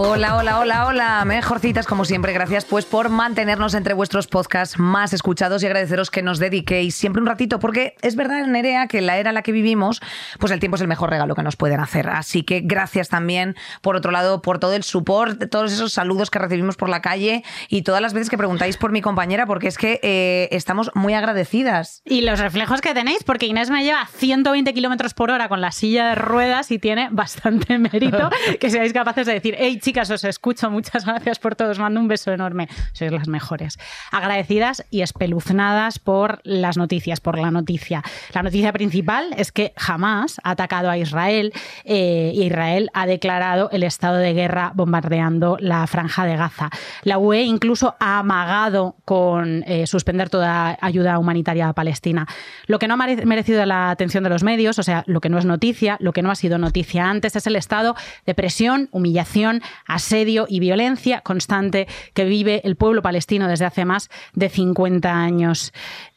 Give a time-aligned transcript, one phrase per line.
[0.00, 1.24] Hola, hola, hola, hola.
[1.24, 2.32] Mejorcitas, como siempre.
[2.32, 7.20] Gracias pues por mantenernos entre vuestros podcasts más escuchados y agradeceros que nos dediquéis siempre
[7.20, 10.00] un ratito, porque es verdad, Nerea, que en la era en la que vivimos,
[10.38, 12.10] pues el tiempo es el mejor regalo que nos pueden hacer.
[12.10, 16.38] Así que gracias también, por otro lado, por todo el support, todos esos saludos que
[16.38, 19.78] recibimos por la calle y todas las veces que preguntáis por mi compañera, porque es
[19.78, 22.02] que eh, estamos muy agradecidas.
[22.04, 25.72] Y los reflejos que tenéis, porque Inés me lleva 120 kilómetros por hora con la
[25.72, 28.30] silla de ruedas y tiene bastante mérito
[28.60, 31.98] que seáis capaces de decir, hey, chicas, os escucho, muchas gracias por todo, os mando
[31.98, 33.78] un beso enorme, sois las mejores.
[34.12, 38.02] Agradecidas y espeluznadas por las noticias, por la noticia.
[38.34, 43.70] La noticia principal es que jamás ha atacado a Israel eh, y Israel ha declarado
[43.70, 46.68] el estado de guerra bombardeando la franja de Gaza.
[47.02, 52.26] La UE incluso ha amagado con eh, suspender toda ayuda humanitaria a Palestina.
[52.66, 55.38] Lo que no ha merecido la atención de los medios, o sea, lo que no
[55.38, 59.62] es noticia, lo que no ha sido noticia antes, es el estado de presión, humillación,
[59.86, 65.72] asedio y violencia constante que vive el pueblo palestino desde hace más de 50 años.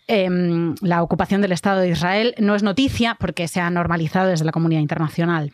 [0.08, 4.46] Em, la ocupación del Estado de Israel no es noticia porque se ha normalizado desde
[4.46, 5.52] la comunidad internacional.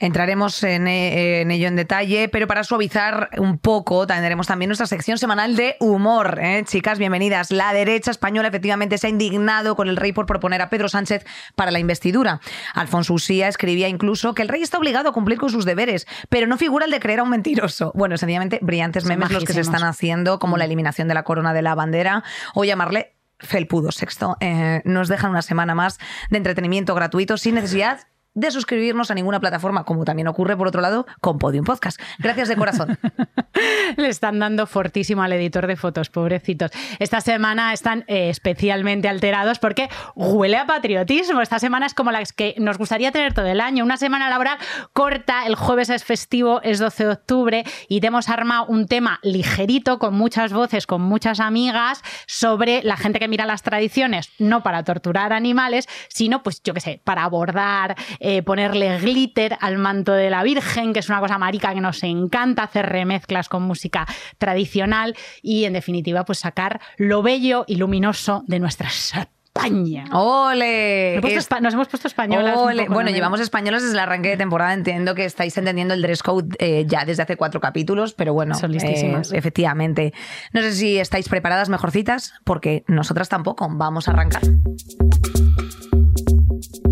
[0.00, 4.86] Entraremos en, eh, en, ello en detalle, pero para suavizar un poco tendremos también nuestra
[4.86, 6.38] sección semanal de humor.
[6.40, 6.62] ¿eh?
[6.64, 7.50] Chicas, bienvenidas.
[7.50, 11.24] La derecha española efectivamente se ha indignado con el rey por proponer a Pedro Sánchez
[11.56, 12.40] para la investidura.
[12.74, 16.46] Alfonso Usía escribía incluso que el rey está obligado a cumplir con sus deberes, pero
[16.46, 17.92] no figura el de creer a un mentiroso.
[17.94, 20.68] Bueno, sencillamente brillantes memes los que se están haciendo, como la mm.
[20.68, 22.22] eliminación de la corona de la bandera
[22.54, 24.36] o llamarle felpudo sexto.
[24.40, 25.98] Eh, nos dejan una semana más
[26.30, 28.06] de entretenimiento gratuito sin necesidad
[28.38, 32.00] de suscribirnos a ninguna plataforma, como también ocurre, por otro lado, con Podium Podcast.
[32.18, 32.98] Gracias de corazón.
[33.96, 36.70] Le están dando fortísimo al editor de fotos, pobrecitos.
[37.00, 41.40] Esta semana están eh, especialmente alterados porque huele a patriotismo.
[41.40, 43.84] Esta semana es como la que nos gustaría tener todo el año.
[43.84, 44.58] Una semana laboral
[44.92, 49.18] corta, el jueves es festivo, es 12 de octubre y te hemos armado un tema
[49.22, 54.62] ligerito, con muchas voces, con muchas amigas, sobre la gente que mira las tradiciones, no
[54.62, 57.96] para torturar animales, sino, pues yo qué sé, para abordar
[58.44, 62.64] ponerle glitter al manto de la Virgen, que es una cosa marica que nos encanta,
[62.64, 64.06] hacer remezclas con música
[64.38, 70.04] tradicional y, en definitiva, pues sacar lo bello y luminoso de nuestra España.
[70.12, 71.20] ¡Ole!
[71.60, 72.56] Nos hemos puesto españolas.
[72.88, 74.72] bueno, llevamos españolas desde el arranque de temporada.
[74.72, 78.54] Entiendo que estáis entendiendo el dress code eh, ya desde hace cuatro capítulos, pero bueno.
[78.54, 79.32] Son listísimas.
[79.32, 80.12] Eh, efectivamente.
[80.52, 83.68] No sé si estáis preparadas, mejorcitas, porque nosotras tampoco.
[83.70, 84.42] Vamos a arrancar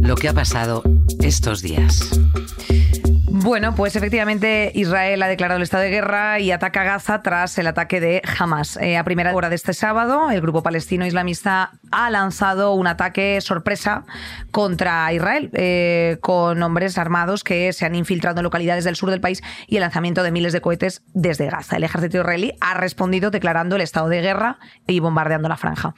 [0.01, 0.83] lo que ha pasado
[1.27, 2.09] estos días.
[3.39, 7.67] Bueno, pues efectivamente Israel ha declarado el estado de guerra y ataca Gaza tras el
[7.67, 8.79] ataque de Hamas.
[8.79, 13.39] Eh, a primera hora de este sábado, el grupo palestino islamista ha lanzado un ataque
[13.43, 14.07] sorpresa
[14.53, 19.21] contra Israel eh, con hombres armados que se han infiltrado en localidades del sur del
[19.21, 21.77] país y el lanzamiento de miles de cohetes desde Gaza.
[21.77, 25.95] El ejército israelí ha respondido declarando el estado de guerra y bombardeando la franja.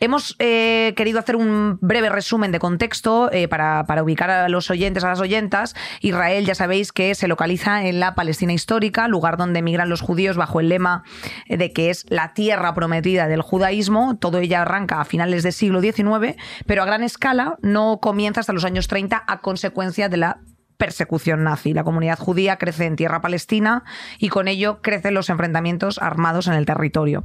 [0.00, 5.02] Hemos eh, querido hacer un breve resumen de contexto para, para ubicar a los oyentes,
[5.02, 5.74] a las oyentas.
[6.02, 10.36] Israel, ya sabéis, que se localiza en la Palestina histórica, lugar donde emigran los judíos
[10.36, 11.04] bajo el lema
[11.48, 14.16] de que es la tierra prometida del judaísmo.
[14.18, 16.36] Todo ella arranca a finales del siglo XIX,
[16.66, 20.40] pero a gran escala no comienza hasta los años 30 a consecuencia de la
[20.84, 21.72] persecución nazi.
[21.72, 23.84] La comunidad judía crece en tierra palestina
[24.18, 27.24] y con ello crecen los enfrentamientos armados en el territorio.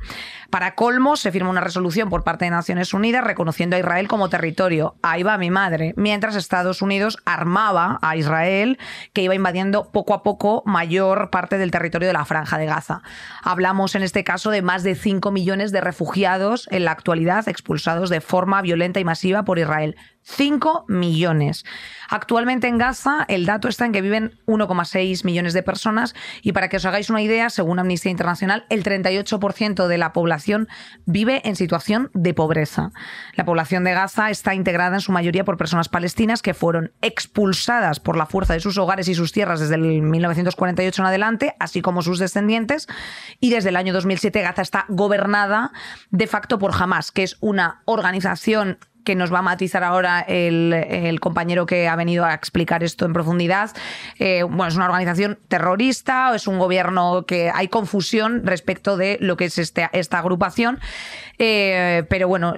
[0.50, 4.30] Para colmo, se firma una resolución por parte de Naciones Unidas reconociendo a Israel como
[4.30, 4.96] territorio.
[5.02, 5.94] Ahí va mi madre.
[5.98, 8.80] Mientras Estados Unidos armaba a Israel,
[9.12, 13.02] que iba invadiendo poco a poco mayor parte del territorio de la Franja de Gaza.
[13.44, 18.09] Hablamos en este caso de más de 5 millones de refugiados en la actualidad expulsados
[18.09, 19.98] de forma violenta y masiva por Israel.
[20.24, 21.66] 5 millones.
[22.10, 26.69] Actualmente en Gaza el dato está en que viven 1,6 millones de personas y para
[26.69, 30.68] que os hagáis una idea, según Amnistía Internacional, el 38% de la población
[31.06, 32.92] vive en situación de pobreza.
[33.36, 38.00] La población de Gaza está integrada en su mayoría por personas palestinas que fueron expulsadas
[38.00, 41.81] por la fuerza de sus hogares y sus tierras desde el 1948 en adelante, así
[41.81, 42.88] como sus descendientes,
[43.39, 45.71] y desde el año 2007 Gaza está gobernada
[46.10, 51.19] de facto por Hamas, que es una organización que nos va a matizar ahora el,
[51.19, 53.72] compañero que ha venido a explicar esto en profundidad.
[54.18, 59.38] Eh, bueno, es una organización terrorista, es un gobierno que hay confusión respecto de lo
[59.38, 60.80] que es este, esta agrupación.
[61.38, 62.54] Eh, pero bueno,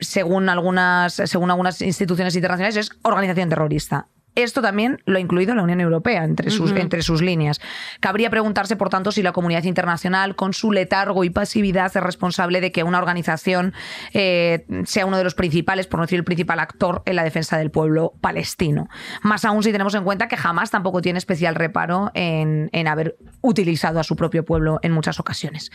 [0.00, 4.08] según algunas, según algunas instituciones internacionales, es organización terrorista.
[4.36, 7.58] Esto también lo ha incluido la Unión Europea entre sus, entre sus líneas.
[8.00, 12.60] Cabría preguntarse, por tanto, si la comunidad internacional, con su letargo y pasividad, es responsable
[12.60, 13.72] de que una organización
[14.12, 17.56] eh, sea uno de los principales, por no decir el principal actor en la defensa
[17.56, 18.88] del pueblo palestino.
[19.22, 23.16] Más aún si tenemos en cuenta que jamás tampoco tiene especial reparo en, en haber
[23.40, 25.70] utilizado a su propio pueblo en muchas ocasiones.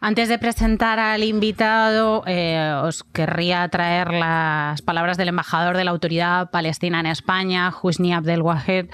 [0.00, 5.90] Antes de presentar al invitado, eh, os querría traer las palabras del embajador de la
[5.90, 8.86] Autoridad Palestina en España, Husni Abdel Wahed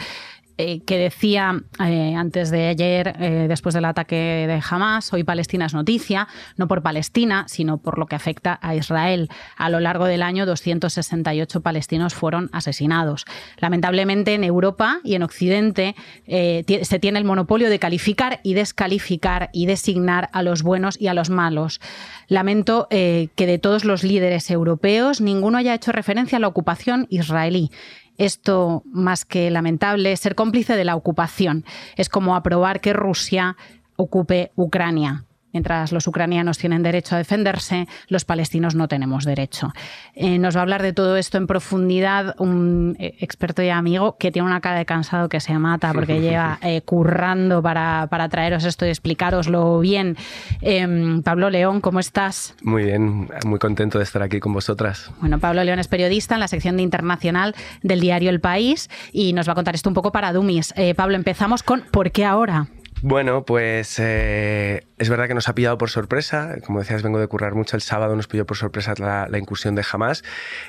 [0.56, 5.66] eh, que decía eh, antes de ayer, eh, después del ataque de Hamas, hoy Palestina
[5.66, 9.28] es noticia, no por Palestina, sino por lo que afecta a Israel.
[9.56, 13.24] A lo largo del año, 268 palestinos fueron asesinados.
[13.58, 15.96] Lamentablemente, en Europa y en Occidente
[16.26, 21.14] se tiene el monopolio de calificar y descalificar y designar a los buenos y a
[21.14, 21.80] los malos.
[22.28, 27.70] Lamento que de todos los líderes europeos ninguno haya hecho referencia a la ocupación israelí
[28.18, 31.64] esto, más que lamentable, es ser cómplice de la ocupación.
[31.96, 33.56] Es como aprobar que Rusia
[33.96, 35.24] ocupe Ucrania.
[35.54, 39.72] Mientras los ucranianos tienen derecho a defenderse, los palestinos no tenemos derecho.
[40.16, 44.16] Eh, nos va a hablar de todo esto en profundidad un eh, experto y amigo
[44.18, 48.28] que tiene una cara de cansado que se mata porque lleva eh, currando para, para,
[48.28, 50.16] traeros esto y explicaroslo bien.
[50.60, 52.56] Em, Pablo León, ¿cómo estás?
[52.64, 55.12] Muy bien, muy contento de estar aquí con vosotras.
[55.20, 59.34] Bueno, Pablo León es periodista en la sección de internacional del diario El País y
[59.34, 60.74] nos va a contar esto un poco para Dummies.
[60.96, 62.66] Pablo, empezamos con ¿por qué ahora?
[63.06, 66.54] Bueno, pues eh, es verdad que nos ha pillado por sorpresa.
[66.64, 69.84] Como decías, vengo de currar mucho el sábado, nos pilló por sorpresa la, incursión de
[69.92, 70.24] Hamas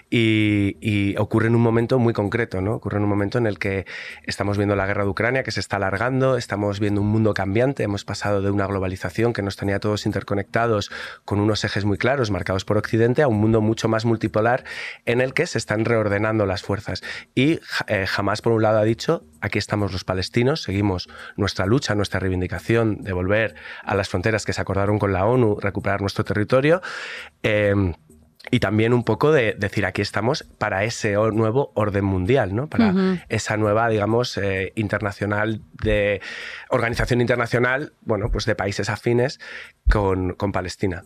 [0.10, 2.74] y, ocurre en un momento muy concreto, ¿no?
[2.74, 3.86] Ocurre en un momento en el que
[4.24, 7.84] estamos viendo la guerra de Ucrania que se está alargando, estamos viendo un mundo cambiante,
[7.84, 10.92] hemos pasado de una globalización que nos tenía todos interconectados
[11.24, 14.66] con unos ejes muy claros marcados por Occidente a un mundo mucho más multipolar
[15.06, 17.02] en el que se están reordenando las fuerzas.
[17.34, 21.08] Y eh, Hamas, por un lado, ha dicho, aquí estamos los palestinos, seguimos
[21.38, 25.57] nuestra lucha, nuestra reivindicación de volver a las fronteras que se acordaron con la ONU,
[25.62, 26.81] recuperar nuestro territorio.
[27.44, 27.94] Em,
[28.51, 32.68] y también un poco de decir aquí estamos para ese nuevo orden mundial, ¿no?
[32.68, 32.94] Para
[33.27, 36.22] esa nueva, digamos, eh, internacional de
[36.69, 39.39] organización internacional, bueno, pues de países afines
[39.89, 41.04] con, con, Palestina.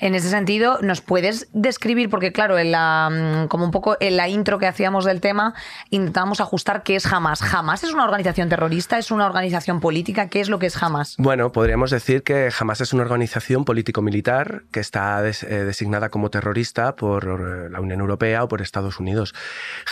[0.00, 2.10] En ese sentido, ¿nos puedes describir?
[2.10, 5.54] Porque, claro, en la, mm, como un poco en la intro que hacíamos del tema,
[5.90, 7.42] intentamos ajustar qué es Hamas.
[7.42, 8.98] ¿Hamas es una organización terrorista?
[8.98, 10.28] ¿Es una organización política?
[10.28, 11.16] ¿Qué es lo que es Hamas?
[11.18, 15.32] Bueno, podríamos decir que Hamas es una organización político-militar que está eh,
[15.64, 19.34] designada como terrorista por eh, la Unión Europea o por Estados Unidos.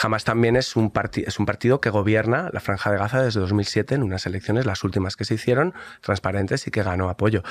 [0.00, 3.96] Hamas también es un, es un partido que gobierna la Franja de Gaza desde 2007
[3.96, 7.42] en elecciones, las últimas que se hicieron, transparentes y que ganó apoyo.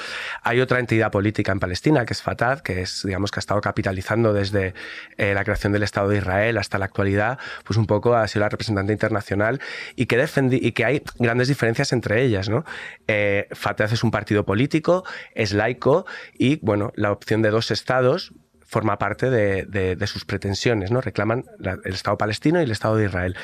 [0.44, 3.62] Hay otra entidad política en Palestina, que es Fatah, que es, digamos, que ha estado
[3.62, 4.74] capitalizando desde
[5.18, 8.42] eh, la creación del Estado de Israel hasta la actualidad, pues un poco ha sido
[8.42, 9.62] la representante internacional
[9.96, 12.50] y que, y que hay grandes diferencias entre ellas.
[12.50, 12.66] ¿no?
[13.08, 15.04] Eh, Fatah es un partido político,
[15.34, 16.06] es laico
[16.38, 18.34] y, bueno, la opción de dos estados
[18.68, 21.00] forma parte de, sus pretensiones, ¿no?
[21.00, 21.46] Reclaman
[21.86, 23.36] el Estado palestino y el Estado de Israel.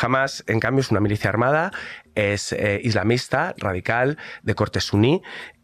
[0.00, 1.70] Hamas, en cambio, es una milicia armada,
[2.14, 5.22] es eh, islamista, radical, de corte suní,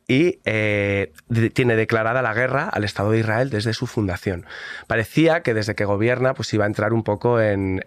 [0.08, 1.12] y eh,
[1.52, 4.46] tiene declarada la guerra al Estado de Israel desde su fundación.
[4.87, 7.81] Parecía que desde que gobierna pues iba a entrar un poco en,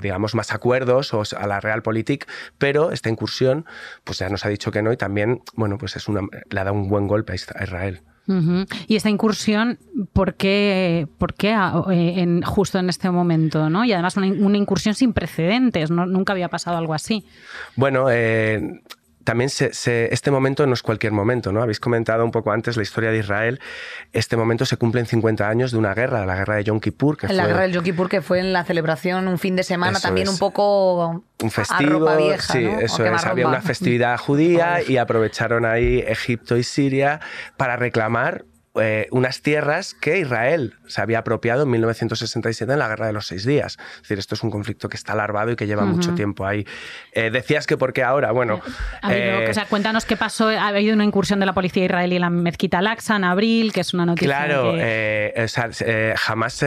[0.00, 2.26] digamos, más acuerdos o a la realpolitik,
[2.58, 3.64] pero esta incursión
[4.04, 6.20] pues ya nos ha dicho que no y también, bueno, pues es una,
[6.50, 8.02] le ha dado un buen golpe a Israel.
[8.26, 9.78] Y esta incursión,
[10.12, 11.50] ¿por qué, por qué
[11.90, 13.68] eh, en, justo en este momento?
[13.68, 13.84] ¿no?
[13.84, 16.06] Y además una, una incursión sin precedentes, ¿no?
[16.06, 17.24] nunca había pasado algo así.
[17.76, 18.80] Bueno, eh,
[19.24, 21.62] también este momento no es cualquier momento, ¿no?
[21.62, 23.60] Habéis comentado un poco antes la historia de Israel.
[24.12, 27.16] Este momento se cumple en 50 años de una guerra, la guerra de Yom Kippur.
[27.16, 29.98] Que la guerra del Yom Kippur, que fue en la celebración un fin de semana
[30.00, 36.04] también un poco un festivo, sí, eso es, había una festividad judía y aprovecharon ahí
[36.06, 37.20] Egipto y Siria
[37.56, 38.44] para reclamar
[38.76, 43.28] eh, unas tierras que Israel se había apropiado en 1967 en la Guerra de los
[43.28, 43.78] Seis Días.
[43.96, 46.66] Es decir, esto es un conflicto que está alarmado y que lleva mucho tiempo ahí.
[47.12, 48.60] Eh, decías que por qué ahora, bueno...
[49.08, 50.48] Eh, o sea, cuéntanos qué pasó.
[50.48, 53.80] Ha habido una incursión de la policía israelí en la mezquita Al-Aqsa en abril, que
[53.80, 54.74] es una noticia Claro,
[56.16, 56.64] jamás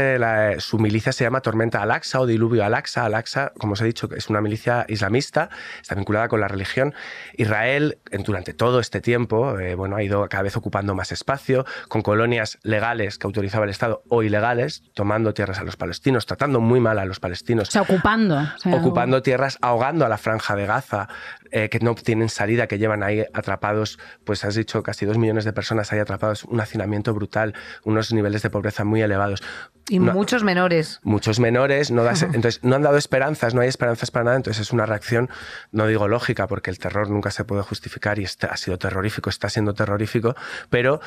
[0.60, 3.04] su milicia se llama Tormenta Al-Aqsa o Diluvio Al-Aqsa.
[3.04, 5.50] Al-Aqsa, como os he dicho, es una milicia islamista,
[5.82, 6.94] está vinculada con la religión.
[7.36, 12.60] Israel, durante todo este tiempo, bueno, ha ido cada vez ocupando más espacio, con colonias
[12.64, 17.00] legales que autorizaba el Estado o ilegales, tomando tierras a los palestinos, tratando muy mal
[17.00, 17.70] a los palestinos.
[17.70, 18.48] O sea, ocupando.
[18.72, 21.08] ocupando tierras, ahogando a la franja de Gaza,
[21.52, 25.46] eh, que no tienen salida, que llevan ahí atrapados, pues has dicho, casi dos millones
[25.46, 29.44] de personas ahí atrapados, un hacinamiento brutal, unos niveles de pobreza muy elevados.
[29.90, 31.00] Y muchos menores.
[31.04, 34.74] Muchos menores, no entonces no han dado esperanzas, no hay esperanzas para nada, entonces es
[34.74, 35.30] una reacción,
[35.72, 39.30] no digo lógica, porque el terror nunca se puede justificar y está, ha sido terrorífico,
[39.30, 40.36] está siendo terrorífico,
[40.70, 41.00] pero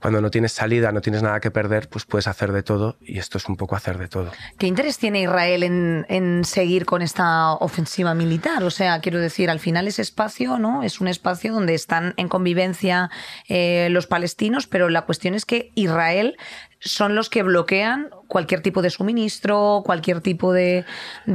[0.00, 3.18] cuando no tienes salida, no tienes nada que perder, pues puedes hacer de todo y
[3.18, 4.32] esto es un poco hacer de todo.
[4.58, 8.62] ¿Qué interés tiene Israel en, en seguir con esta ofensiva militar?
[8.64, 12.28] O sea, quiero decir, al final ese espacio no es un espacio donde están en
[12.28, 13.10] convivencia
[13.48, 16.36] eh, los palestinos, pero la cuestión es que Israel
[16.80, 20.84] son los que bloquean cualquier tipo de suministro, cualquier tipo de,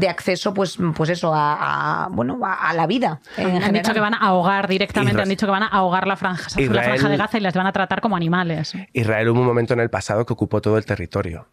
[0.07, 3.21] acceso, pues, pues eso, a, bueno, a, la vida.
[3.37, 6.49] Han dicho que van a ahogar directamente, han dicho que van a ahogar la franja,
[6.59, 8.73] la franja de Gaza y las van a tratar como animales.
[8.93, 11.47] Israel hubo un momento en el pasado que ocupó todo el territorio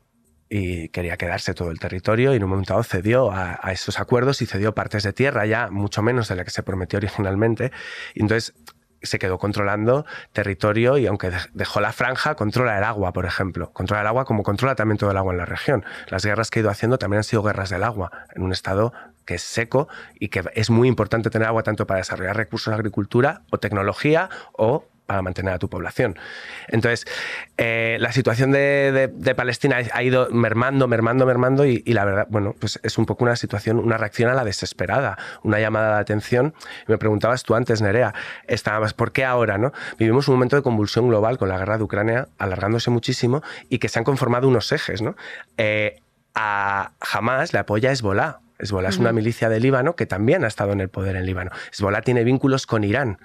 [0.49, 4.41] y quería quedarse todo el territorio y en un momento dado cedió a, esos acuerdos
[4.43, 7.71] y cedió partes de tierra ya mucho menos de la que se prometió originalmente.
[8.15, 8.55] Y entonces
[9.03, 13.73] se quedó controlando territorio y aunque dejó la franja, controla el agua, por ejemplo.
[13.73, 15.85] Controla el agua como controla también todo el agua en la región.
[16.09, 18.93] Las guerras que ha ido haciendo también han sido guerras del agua, en un estado
[19.25, 19.89] que es seco
[20.19, 24.31] y que es muy importante tener agua tanto para desarrollar recursos de agricultura o tecnología
[24.53, 26.19] o para mantener a tu población.
[26.67, 27.07] Entonces,
[27.57, 32.79] eh, la situación de, Palestina ha ido mermando, mermando, mermando y, la verdad, bueno, pues
[32.83, 36.53] es un poco una situación, una reacción a la desesperada, una llamada de atención.
[36.89, 38.13] Me preguntabas tú antes, Nerea,
[38.49, 39.57] estabas, ¿por qué ahora?
[39.57, 39.73] no?
[39.99, 43.89] Vivimos un momento de convulsión global con la guerra de Ucrania alargándose muchísimo y que
[43.89, 45.01] se han conformado unos ejes.
[45.01, 45.17] ¿no?
[45.57, 46.03] Eh,
[46.35, 48.41] a Hamas le apoya Hezbollah.
[48.59, 51.51] Hezbollah es una milicia de Líbano que también ha estado en el poder en Líbano.
[51.73, 53.19] Hezbollah tiene vínculos con Irán.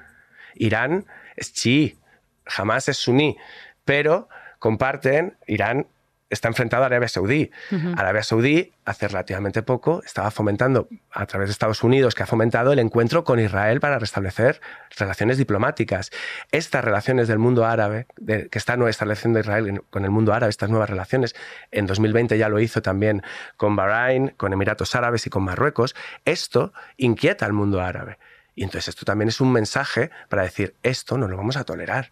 [0.55, 1.97] Irán es chií,
[2.45, 3.37] jamás es suní,
[3.85, 5.87] pero comparten, Irán
[6.33, 7.51] está enfrentado a Arabia Saudí.
[7.95, 12.73] Arabia Saudí, hace relativamente poco, estaba fomentando, a través de Estados Unidos, que ha fomentado
[12.73, 14.59] el encuentro con Israel para restablecer
[14.97, 16.09] relaciones diplomáticas.
[16.51, 20.89] Estas relaciones del mundo árabe, que está estableciendo Israel con el mundo árabe, estas nuevas
[20.89, 21.35] relaciones,
[21.71, 23.21] en 2020 ya lo hizo también
[23.55, 28.17] con Bahrein, con Emiratos Árabes y con Marruecos, esto inquieta al mundo árabe.
[28.55, 32.11] Y entonces esto también es un mensaje para decir, esto no lo vamos a tolerar.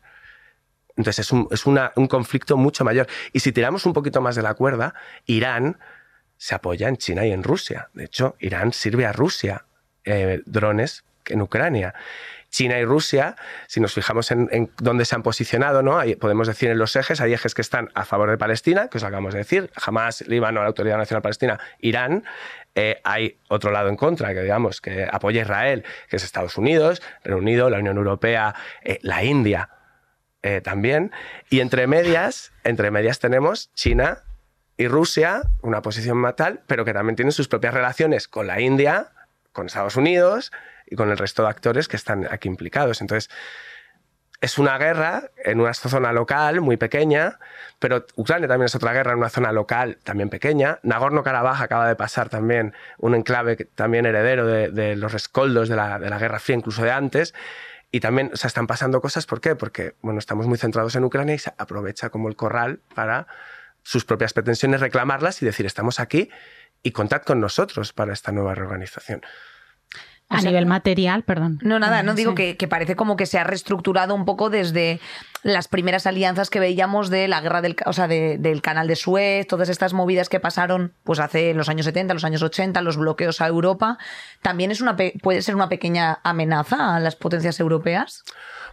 [0.98, 1.32] Entonces es,
[1.66, 3.08] un, un conflicto mucho mayor.
[3.34, 4.94] Y si tiramos un poquito más de la cuerda,
[5.26, 5.78] Irán
[6.38, 7.90] se apoya en China y en Rusia.
[7.94, 9.66] De hecho, Irán sirve a Rusia
[10.04, 11.94] eh, drones en Ucrania.
[12.50, 13.36] China y Rusia,
[13.68, 16.02] si nos fijamos en, dónde se han posicionado, ¿no?
[16.20, 19.04] podemos decir en los ejes, hay ejes que están a favor de Palestina, que os
[19.04, 22.26] acabamos de decir, jamás Líbano, la Autoridad Nacional Palestina, Irán,
[22.76, 26.58] eh, hay otro lado en contra, que digamos, que apoya a Israel, que es Estados
[26.58, 29.70] Unidos, Reino Unido, la Unión Europea, eh, la India
[30.42, 31.12] eh, también,
[31.50, 34.24] y entre medias, entre medias tenemos China
[34.78, 39.12] y Rusia, una posición tal, pero que también tienen sus propias relaciones con la India,
[39.52, 40.52] con Estados Unidos,
[40.92, 43.02] y con el resto de actores que están aquí implicados.
[43.02, 43.34] Entonces,
[44.42, 47.38] es una guerra en una zona local muy pequeña,
[47.78, 50.80] pero Ucrania también es otra guerra en una zona local también pequeña.
[50.82, 56.10] Nagorno-Karabaj acaba de pasar también un enclave también heredero de, los rescoldos de la, de
[56.10, 57.36] la, Guerra Fría, incluso de antes.
[57.92, 59.56] Y también se están pasando cosas, ¿por qué?
[59.56, 63.28] Porque bueno, estamos muy centrados en Ucrania y se aprovecha como el corral para
[63.84, 66.30] sus propias pretensiones reclamarlas y decir, estamos aquí
[66.82, 69.22] y contad con nosotros para esta nueva reorganización.
[70.32, 71.60] A nivel material, perdón.
[71.62, 75.00] No, nada, no digo que, parece como que se ha reestructurado un poco desde
[75.44, 79.48] las primeras alianzas que veíamos de la guerra del, o sea, del canal de Suez,
[79.48, 83.42] todas estas movidas que pasaron pues hace los años 70, los años 80, los bloqueos
[83.42, 83.98] a Europa.
[84.42, 88.24] ¿También es una puede ser una pequeña amenaza a las potencias europeas?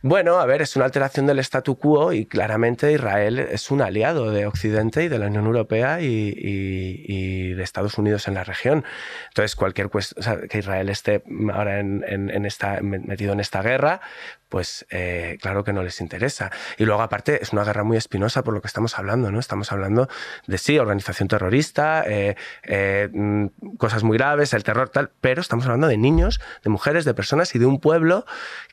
[0.03, 4.31] Bueno, a ver, es una alteración del statu quo y claramente Israel es un aliado
[4.31, 8.85] de Occidente y de la Unión Europea y, de Estados Unidos en la región.
[9.29, 14.01] Entonces, cualquier cuestión, que Israel esté ahora en, esta, metido en esta guerra,
[14.49, 16.51] pues eh, claro que no les interesa.
[16.77, 19.39] Y luego, aparte, es una guerra muy espinosa por lo que estamos hablando, ¿no?
[19.39, 20.09] Estamos hablando
[20.47, 25.65] de sí, organización terrorista, eh, eh, mm, cosas muy graves, el terror, tal, pero estamos
[25.67, 28.25] hablando de niños, de mujeres, de personas y de un pueblo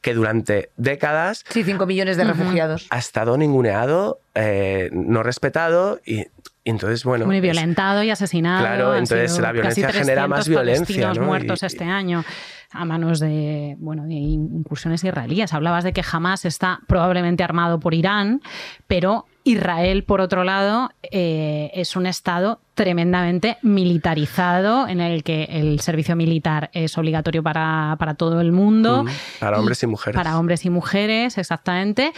[0.02, 1.46] que durante décadas.
[1.50, 2.88] Sí, 5 millones de refugiados.
[2.90, 4.20] Ha estado ninguneado,
[4.92, 6.28] no respetado y
[6.66, 7.26] entonces, bueno.
[7.26, 8.66] Muy violentado y asesinado.
[8.66, 11.14] Claro, entonces la violencia genera más violencia.
[11.14, 11.26] ¿no?
[11.26, 12.26] muertos este año
[12.72, 15.54] a manos de, bueno, de incursiones israelíes.
[15.54, 18.42] Hablabas de que Hamas está probablemente armado por Irán,
[18.88, 25.80] pero Israel, por otro lado, eh, es un Estado tremendamente militarizado en el que el
[25.80, 29.06] servicio militar es obligatorio para, todo el mundo.
[29.40, 30.16] para hombres y mujeres.
[30.16, 32.12] Para hombres y mujeres, exactamente.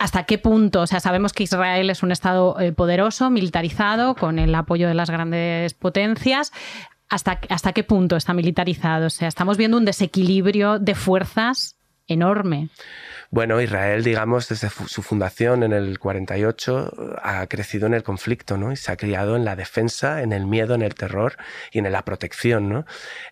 [0.00, 0.80] ¿Hasta qué punto?
[0.80, 4.94] O sea, sabemos que Israel es un Estado eh, poderoso, militarizado, con el apoyo de
[4.94, 6.52] las grandes potencias
[7.10, 9.08] ¿hasta, ¿hasta qué punto está militarizado?
[9.08, 11.76] O sea, estamos viendo un desequilibrio de fuerzas
[12.10, 12.68] enorme.
[13.32, 18.72] Bueno, Israel, digamos, desde su fundación en el 48 ha crecido en el conflicto, ¿no?
[18.72, 21.36] Y se ha criado en la defensa, en el miedo, en el terror
[21.70, 22.86] y en la protección, ¿no?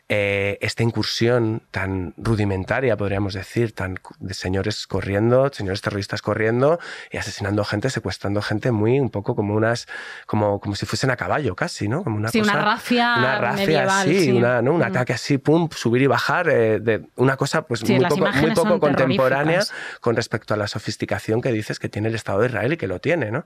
[0.08, 6.78] Eh, esta incursión tan rudimentaria, podríamos decir, tan de señores corriendo, señores terroristas corriendo
[7.10, 9.88] y asesinando gente, secuestrando gente muy un poco como unas,
[10.26, 12.04] como, como si fuesen a caballo casi, ¿no?
[12.04, 14.74] Como una sí, una rafia Una rafia, medieval, sí, Una, ¿no?
[14.74, 14.82] un mm.
[14.82, 18.67] ataque así, pum, subir y bajar, eh, de una cosa pues muy, poco, muy poco
[18.80, 19.62] contemporánea
[20.00, 22.86] con respecto a la sofisticación que dices que tiene el Estado de Israel y que
[22.86, 23.30] lo tiene.
[23.30, 23.44] ¿no?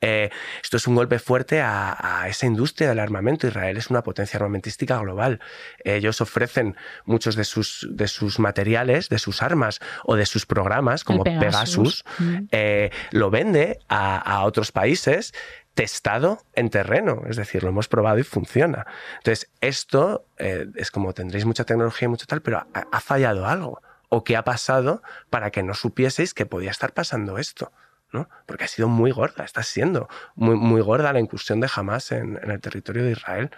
[0.00, 0.30] Eh,
[0.62, 3.46] esto es un golpe fuerte a, esa industria del armamento.
[3.46, 5.40] Israel es una potencia armamentística global.
[5.84, 11.04] Ellos ofrecen muchos de sus, de sus materiales, de sus armas o de sus programas,
[11.04, 12.36] como Pegasus, mm.
[12.52, 15.34] eh, lo vende a, otros países
[15.74, 18.86] testado en terreno, es decir, lo hemos probado y funciona.
[19.18, 23.80] Entonces, esto eh, es como tendréis mucha tecnología y mucho tal, pero ha fallado algo
[24.10, 27.72] o qué ha pasado para que no supieseis que podía estar pasando esto.
[28.12, 28.28] ¿no?
[28.44, 32.38] Porque ha sido muy gorda, está siendo muy, muy gorda la incursión de Hamas en,
[32.42, 33.50] en el territorio de Israel.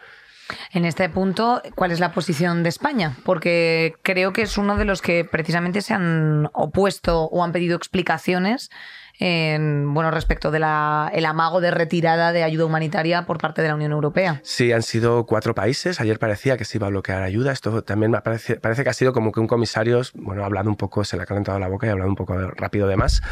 [0.73, 3.16] En este punto, ¿cuál es la posición de España?
[3.25, 7.76] Porque creo que es uno de los que precisamente se han opuesto o han pedido
[7.76, 8.71] explicaciones
[9.18, 13.75] en, bueno, respecto del el amago de retirada de ayuda humanitaria por parte de la
[13.75, 14.40] Unión Europea.
[14.42, 16.00] Sí, han sido cuatro países.
[16.00, 17.52] Ayer parecía que se iba a bloquear ayuda.
[17.52, 20.76] Esto también parece, parece que ha sido como que un comisario, bueno, ha hablado un
[20.76, 23.23] poco, se le ha calentado la boca y ha hablado un poco rápido de más.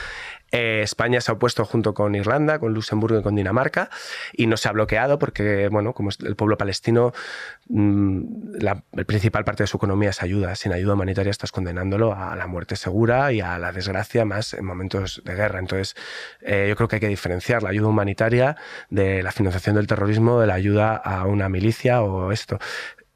[0.52, 3.90] Eh, España se ha opuesto junto con Irlanda, con Luxemburgo y con Dinamarca
[4.32, 7.12] y no se ha bloqueado porque, bueno, como el pueblo palestino,
[7.68, 10.54] mm, la principal parte de su economía es ayuda.
[10.56, 14.64] Sin ayuda humanitaria estás condenándolo a la muerte segura y a la desgracia más en
[14.64, 15.58] momentos de guerra.
[15.58, 15.96] Entonces,
[16.40, 18.56] eh, yo creo que hay que diferenciar la ayuda humanitaria
[18.88, 22.58] de la financiación del terrorismo, de la ayuda a una milicia o esto.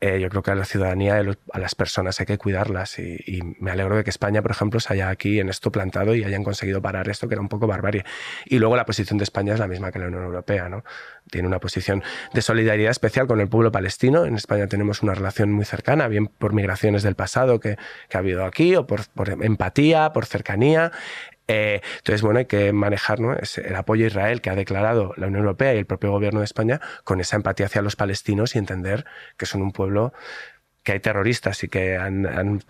[0.06, 1.16] Eh, yo creo que a la ciudadanía,
[1.52, 4.92] a las personas hay que cuidarlas y, me alegro de que España, por ejemplo, se
[4.92, 8.04] haya aquí en esto plantado y hayan conseguido parar esto, que era un poco barbarie.
[8.44, 10.84] Y luego la posición de España es la misma que la Unión Europea, ¿no?
[11.30, 12.02] Tiene una posición
[12.34, 14.26] de solidaridad especial con el pueblo palestino.
[14.26, 17.78] En España tenemos una relación muy cercana, bien por migraciones del pasado que,
[18.12, 20.92] ha habido aquí, o por, por empatía, por cercanía.
[21.46, 25.42] Eh, entonces, bueno, hay que manejar el apoyo a Israel que ha declarado la Unión
[25.42, 29.04] Europea y el propio gobierno de España con esa empatía hacia los palestinos y entender
[29.36, 30.12] que son un pueblo
[30.82, 32.62] que hay terroristas y que han, han,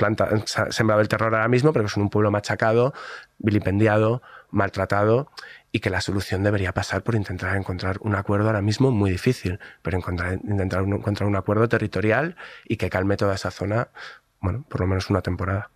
[0.70, 2.94] sembrado el terror ahora mismo, pero que son un pueblo machacado,
[3.38, 5.30] vilipendiado, maltratado
[5.72, 9.58] y que la solución debería pasar por intentar encontrar un acuerdo ahora mismo muy difícil,
[9.82, 13.88] pero encontrar, intentar encontrar un acuerdo territorial y que calme toda esa zona,
[14.40, 15.70] bueno, por lo menos una temporada.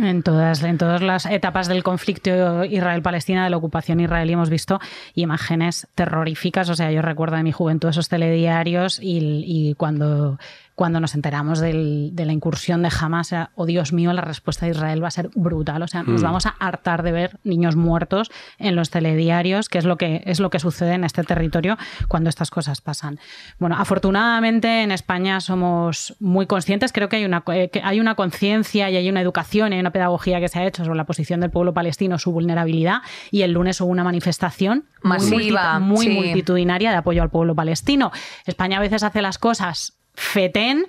[0.00, 4.78] En todas, en todas las etapas del conflicto Israel-Palestina, de la ocupación israelí, hemos visto
[5.14, 6.68] imágenes terroríficas.
[6.68, 10.38] O sea, yo recuerdo de mi juventud esos telediarios y, y cuando
[10.78, 15.02] cuando nos enteramos de la incursión de Hamas, oh Dios mío, la respuesta de Israel
[15.02, 15.82] va a ser brutal.
[15.82, 16.24] O sea, nos hmm.
[16.24, 20.38] vamos a hartar de ver niños muertos en los telediarios, que es lo que, es
[20.38, 23.18] lo que sucede en este territorio cuando estas cosas pasan.
[23.58, 28.88] Bueno, afortunadamente en España somos muy conscientes, creo que hay una, eh, hay una conciencia
[28.88, 31.50] y hay una educación y una pedagogía que se ha hecho sobre la posición del
[31.50, 32.98] pueblo palestino, su vulnerabilidad,
[33.32, 38.12] y el lunes hubo una manifestación masiva, muy, multitudinaria de apoyo al pueblo palestino.
[38.46, 40.82] España a veces hace las cosas fetén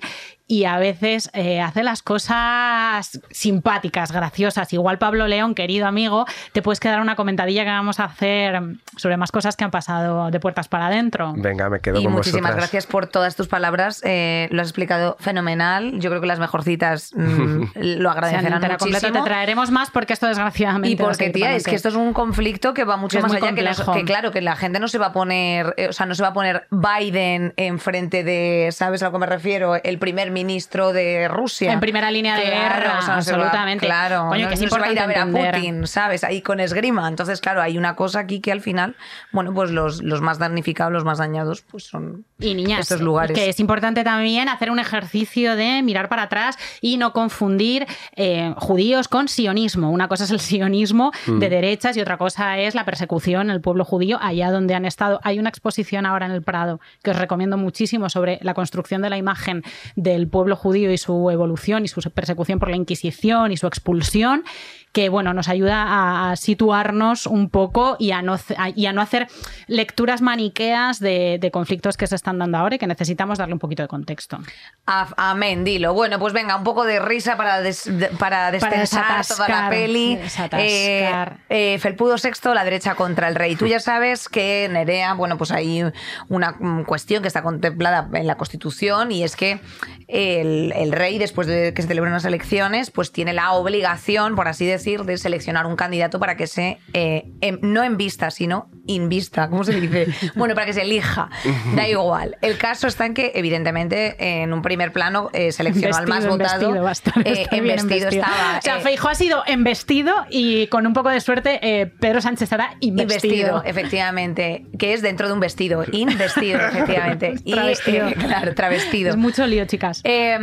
[0.50, 4.72] y a veces eh, hace las cosas simpáticas, graciosas.
[4.72, 8.60] Igual Pablo León, querido amigo, te puedes quedar una comentadilla que vamos a hacer
[8.96, 11.34] sobre más cosas que han pasado de puertas para adentro.
[11.36, 14.02] Venga, me quedo y con muchísimas gracias por todas tus palabras.
[14.04, 16.00] Eh, lo has explicado fenomenal.
[16.00, 19.12] Yo creo que las mejorcitas mm, lo agradecerán muchísimo.
[19.12, 20.88] Te traeremos más porque esto desgraciadamente...
[20.88, 24.04] Y porque, tía, es que esto es un conflicto que va mucho más allá que,
[24.04, 26.30] claro, que la gente no se va a poner, eh, o sea, no se va
[26.30, 29.76] a poner Biden enfrente de, ¿sabes a lo que me refiero?
[29.76, 31.72] El primer ministro de Rusia.
[31.72, 33.86] En primera línea de guerra, absolutamente.
[33.86, 36.24] claro, Coño, que es va a ir a ver a Putin, ¿sabes?
[36.24, 37.08] Ahí con esgrima.
[37.08, 38.96] Entonces, claro, hay una cosa aquí que al final,
[39.32, 43.36] bueno, pues los, los más damnificados, los más dañados, pues son y niñas, estos lugares.
[43.36, 48.54] Que es importante también hacer un ejercicio de mirar para atrás y no confundir eh,
[48.56, 49.90] judíos con sionismo.
[49.90, 51.50] Una cosa es el sionismo de mm.
[51.50, 55.20] derechas y otra cosa es la persecución el pueblo judío allá donde han estado.
[55.22, 59.10] Hay una exposición ahora en el Prado que os recomiendo muchísimo sobre la construcción de
[59.10, 59.62] la imagen
[59.96, 64.44] del pueblo judío y su evolución y su persecución por la Inquisición y su expulsión,
[64.92, 68.36] que bueno, nos ayuda a, situarnos un poco y a no,
[68.74, 69.28] y a no hacer
[69.68, 73.82] lecturas maniqueas de, conflictos que se están dando ahora y que necesitamos darle un poquito
[73.82, 74.38] de contexto.
[74.86, 75.94] Amén, dilo.
[75.94, 80.16] Bueno, pues venga, un poco de risa para, des- de- para destensar toda la peli.
[80.16, 81.38] desatascar.
[81.48, 83.56] Eh, Felpudo VI, la derecha contra el rey.
[83.56, 85.84] Tú ya sabes que Nerea, bueno, pues hay
[86.28, 89.60] una mm, cuestión que está contemplada en la Constitución y es que
[90.08, 94.48] el, el rey, después de que se celebren unas elecciones, pues tiene la obligación, por
[94.48, 99.48] así decir, de seleccionar un candidato para que se, eh, em- no envista, sino invista,
[99.48, 100.06] ¿cómo se dice?
[100.34, 101.28] Bueno, para que se elija.
[101.74, 102.36] Da igual.
[102.40, 106.74] El caso está en que, evidentemente, en un primer plano eh, seleccionó al más votado.
[106.88, 108.08] estar- Eh, embestido embestido.
[108.08, 108.58] estaba.
[108.58, 112.20] O sea, eh, Feijóo ha sido embestido y con un poco de suerte eh, Pedro
[112.20, 113.62] Sánchez será investido.
[113.64, 117.34] Efectivamente, que es dentro de un vestido, investido, efectivamente.
[117.44, 118.08] Y, Travestido.
[118.08, 119.10] eh, claro, travestido.
[119.10, 120.00] Es mucho lío, chicas.
[120.04, 120.34] Eh,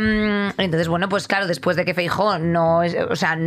[0.58, 2.78] entonces, bueno, pues claro, después de que Feijó no,
[3.10, 3.38] o sea,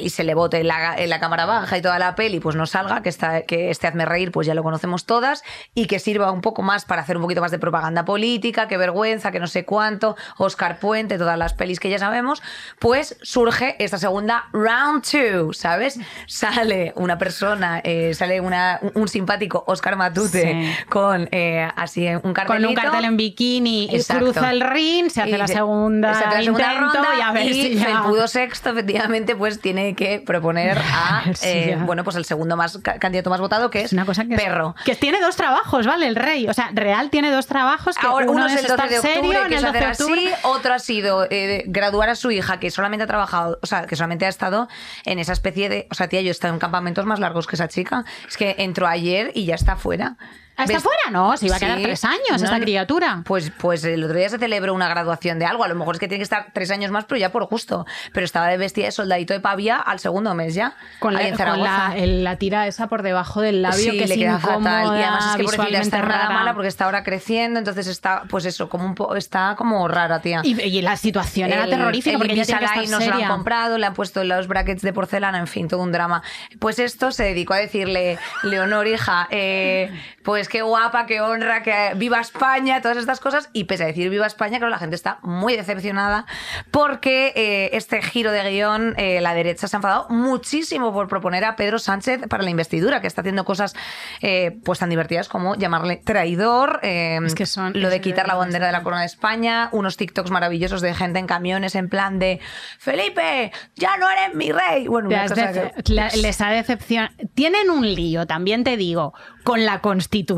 [0.00, 2.56] y se le vote en la, en la cámara baja y toda la peli, pues
[2.56, 5.98] no salga, que, está, que este hazme reír, pues ya lo conocemos todas, y que
[6.00, 9.38] sirva un poco más para hacer un poquito más de propaganda política, que vergüenza, que
[9.40, 12.42] no sé cuánto, Oscar Puente, todas las pelis que ya sabemos,
[12.78, 15.98] pues surge esta segunda round two, ¿sabes?
[16.26, 20.84] Sale una persona, eh, sale una, un simpático Oscar Matute Sí.
[20.88, 22.68] con eh, así un Con cartelito.
[22.68, 24.24] un cartel en bikini, y Exacto.
[24.32, 27.08] cruza el ring, se hace Y la se- segunda, se hace la segunda intento ronda
[27.18, 27.84] y a ver si ya...
[27.84, 32.24] Felpudo sexto efectivamente pues tiene que proponer a, A ver si eh, bueno pues el
[32.24, 34.94] segundo más ca- candidato más votado que es, Es una cosa que es- perro que
[34.94, 36.06] tiene dos trabajos, ¿vale?
[36.06, 36.48] El rey.
[36.48, 37.96] O sea, Real tiene dos trabajos.
[37.96, 39.84] Que Ahora, uno, uno es el 12 de octubre, serio que el es 12 de
[39.84, 40.34] hacer octubre.
[40.34, 40.42] así.
[40.44, 43.96] Otro ha sido eh, graduar a su hija, que solamente ha trabajado, o sea, que
[43.96, 44.68] solamente ha estado
[45.04, 45.88] en esa especie de.
[45.90, 48.04] O sea, tía, yo he estado en campamentos más largos que esa chica.
[48.26, 50.16] Es que entró ayer y ya está fuera.
[50.58, 50.82] ¿Ah, ¿Está ¿Ves?
[50.82, 51.10] fuera?
[51.12, 51.84] No, se iba a quedar Sí.
[51.84, 53.22] tres años No, esta criatura.
[53.24, 55.62] Pues, pues el otro día se celebró una graduación de algo.
[55.64, 57.86] A lo mejor es que tiene que estar tres años más, pero ya por justo.
[58.12, 60.74] Pero estaba de vestida de soldadito de pavía al segundo mes ya.
[60.98, 64.14] Con, la, con la, el- la tira esa por debajo del labio Sí, que le
[64.14, 64.98] es queda incómoda, fatal.
[64.98, 66.34] Y además es que pobrecita está en nada rara.
[66.34, 70.20] mala porque está ahora creciendo, entonces está, pues eso, como un po- está como rara,
[70.20, 70.40] tía.
[70.42, 73.06] Y, y la situación era El- terrorífica el porque ella tiene que estar no se
[73.10, 76.22] lo han comprado, le han puesto los brackets de porcelana, en fin, todo un drama.
[76.58, 79.92] Pues esto se dedicó a decirle, Leonor, hija, eh,
[80.24, 83.48] pues qué guapa, qué honra, que viva España, todas estas cosas.
[83.52, 86.26] Y pese a decir viva España, claro, la gente está muy decepcionada
[86.70, 91.44] porque eh, este giro de guion, eh, la derecha se ha enfadado muchísimo por proponer
[91.44, 93.74] a Pedro Sánchez para la investidura, que está haciendo cosas
[94.22, 98.66] eh, pues tan divertidas como llamarle traidor, Es que son- lo de quitar la bandera
[98.66, 102.40] de la corona de España, unos TikToks maravillosos de gente en camiones en plan de
[102.78, 104.86] Felipe, ya no eres mi rey.
[104.88, 107.14] Bueno, una cosa que- la- les ha decepcionado.
[107.34, 110.37] Tienen un lío, también te digo, con la Constitución.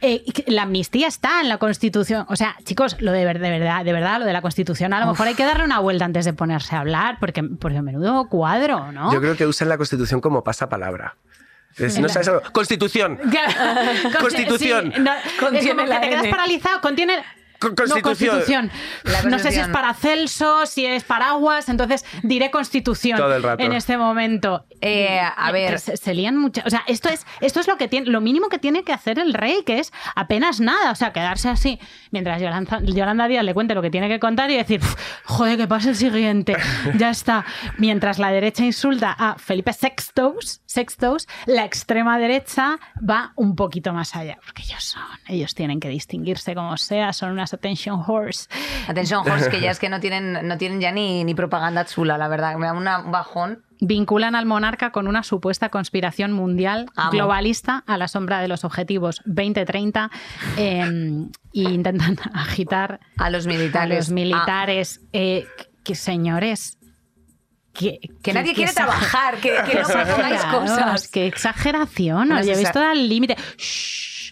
[0.00, 2.26] Eh, la amnistía está en la Constitución.
[2.28, 5.00] O sea, chicos, lo de, ver- de verdad, de verdad, lo de la Constitución, a
[5.00, 8.28] lo mejor hay que darle una vuelta antes de ponerse a hablar, porque, porque menudo
[8.28, 9.12] cuadro, ¿no?
[9.12, 11.16] Yo creo que usan la Constitución como pasapalabra.
[11.76, 12.42] Es- no La- sabes algo.
[12.52, 13.18] Constitución.
[14.20, 14.92] Constitución.
[14.94, 16.80] Sí, no, Contiene es como que la te quedas paralizado.
[16.80, 17.22] Contiene.
[17.60, 18.70] Con- No, Constitución.
[18.70, 18.70] constitución.
[19.04, 19.72] No sé si es Constitución.
[19.72, 23.62] para Celso, si es paraguas, entonces diré constitución Todo el rato.
[23.62, 24.64] en este momento.
[24.80, 25.78] Eh, a ver.
[25.78, 26.66] Se, se lían muchas.
[26.66, 29.18] O sea, esto es, esto es lo que tiene, lo mínimo que tiene que hacer
[29.18, 30.90] el rey, que es apenas nada.
[30.90, 31.78] O sea, quedarse así
[32.10, 35.56] mientras Yolanda, Yolanda Díaz le cuente lo que tiene que contar y decir, "Uf, joder,
[35.56, 36.56] que pase el siguiente.
[36.98, 37.44] Ya está.
[37.78, 44.14] Mientras la derecha insulta a Felipe Sextos, Sextos, la extrema derecha va un poquito más
[44.16, 44.38] allá.
[44.44, 48.48] Porque ellos son, ellos tienen que distinguirse como sea, son unas attention horse.
[48.88, 52.18] Atención, Jorge, que ya es que no tienen, no tienen ya ni, ni propaganda chula,
[52.18, 52.56] la verdad.
[52.56, 53.62] Me da un bajón.
[53.80, 57.10] vinculan al monarca con una supuesta conspiración mundial Amo.
[57.12, 60.10] globalista a la sombra de los objetivos 2030
[60.56, 63.96] eh, e intentan agitar A los a militares.
[63.98, 65.00] los militares.
[65.12, 65.46] eh,
[65.84, 66.78] que señores.
[67.72, 71.08] Que, Que nadie quiere trabajar, que, no exagerados, cosas.
[71.08, 72.28] Qué exageración.
[72.30, 73.36] No Os sé, llevéis todo al límite.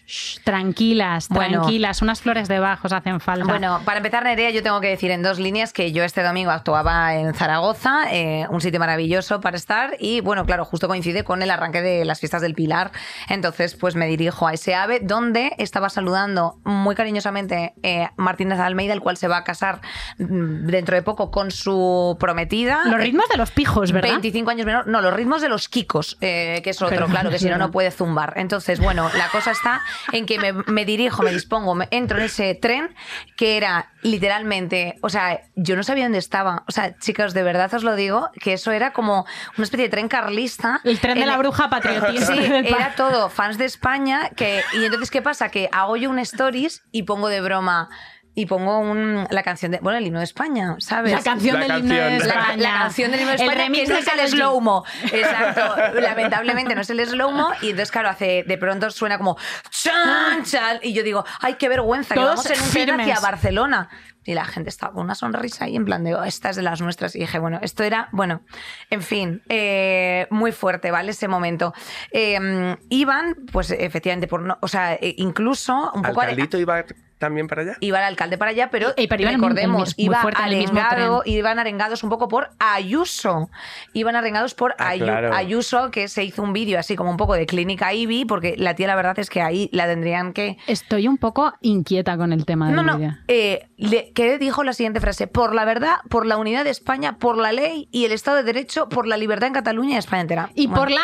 [0.07, 1.62] Shh, tranquilas, Bueno.
[1.62, 2.03] tranquilas.
[2.03, 3.47] Unas flores de bajos hacen falta.
[3.47, 6.51] Bueno, para empezar, Nerea, yo tengo que decir en dos líneas que yo este domingo
[6.51, 11.40] actuaba en Zaragoza, eh, un sitio maravilloso para estar, y bueno, claro, justo coincide con
[11.43, 12.93] el arranque de las fiestas del Pilar.
[13.29, 18.93] Entonces, pues me dirijo a ese ave donde estaba saludando muy cariñosamente eh, Martínez Almeida,
[18.93, 19.81] el cual se va a casar
[20.19, 22.83] mm, dentro de poco con su prometida.
[22.87, 24.11] los ritmos de los pijos, ¿verdad?
[24.11, 24.87] 25 años menor.
[24.87, 27.71] No, los ritmos de los kikos, eh, que es otro, claro, que si no, no
[27.71, 28.35] puede zumbar.
[28.37, 29.81] Entonces, bueno, la cosa está
[30.12, 32.94] en que me, me dirijo, me dispongo, me entro en ese tren
[33.37, 36.62] que era literalmente, o sea, yo no sabía dónde estaba.
[36.68, 39.26] O sea, chicos, de verdad os lo digo, que eso era como
[39.57, 40.80] una especie de tren carlista.
[40.85, 42.37] El tren de la bruja patriotismo.
[42.37, 44.30] Sí, era todo fans de España.
[44.37, 45.48] Que, y entonces, ¿qué pasa?
[45.48, 47.88] Que hago yo un stories y pongo de broma.
[48.37, 51.12] Y pongo un- la canción de, bueno, el himno de España, ¿sabes?
[51.12, 52.29] La canción La del himno de canción.
[52.29, 52.57] La, España.
[52.62, 54.29] la canción del himno de El España, remix que es el G.
[54.29, 54.85] slow-mo.
[55.12, 56.01] Exacto.
[56.01, 57.51] Lamentablemente no es el slow-mo.
[57.62, 59.37] Y entonces, claro, hace, de pronto suena como
[59.70, 60.79] chan, chan.
[60.83, 63.88] Y yo digo, ay, qué vergüenza, que vamos en un tren hacia Barcelona.
[64.27, 66.62] Y la gente estaba con una sonrisa ahí en plan de, oh, esta es de
[66.62, 67.14] las nuestras.
[67.14, 68.40] Y dije, bueno, esto era, bueno,
[68.88, 71.11] en fin, eh, muy fuerte, ¿vale?
[71.11, 71.75] Ese momento.
[72.11, 76.23] Eh, iban, pues efectivamente, por no, o sea, eh, incluso un poco...
[76.23, 76.85] ¿Alcaldito iba
[77.18, 77.77] también para allá?
[77.81, 81.59] Iba el alcalde para allá, pero, Eh, pero iban recordemos, muy iba fuerte arengado, iban
[81.59, 83.50] arengados un poco por Ayuso.
[83.92, 85.35] Iban arengados por Ah, Ayu- claro.
[85.35, 88.74] Ayuso, que se hizo un vídeo así como un poco de clínica Ivy, porque la
[88.74, 90.59] tía la verdad es que ahí la tendrían que...
[90.66, 92.98] Estoy un poco inquieta con el tema del No, no,
[93.29, 97.16] eh, le- que dijo la siguiente frase, por la verdad, por la unidad de España,
[97.18, 100.22] por la ley y el Estado de Derecho, por la libertad en Cataluña y España
[100.22, 100.50] entera.
[100.55, 101.03] Y Bueno, por la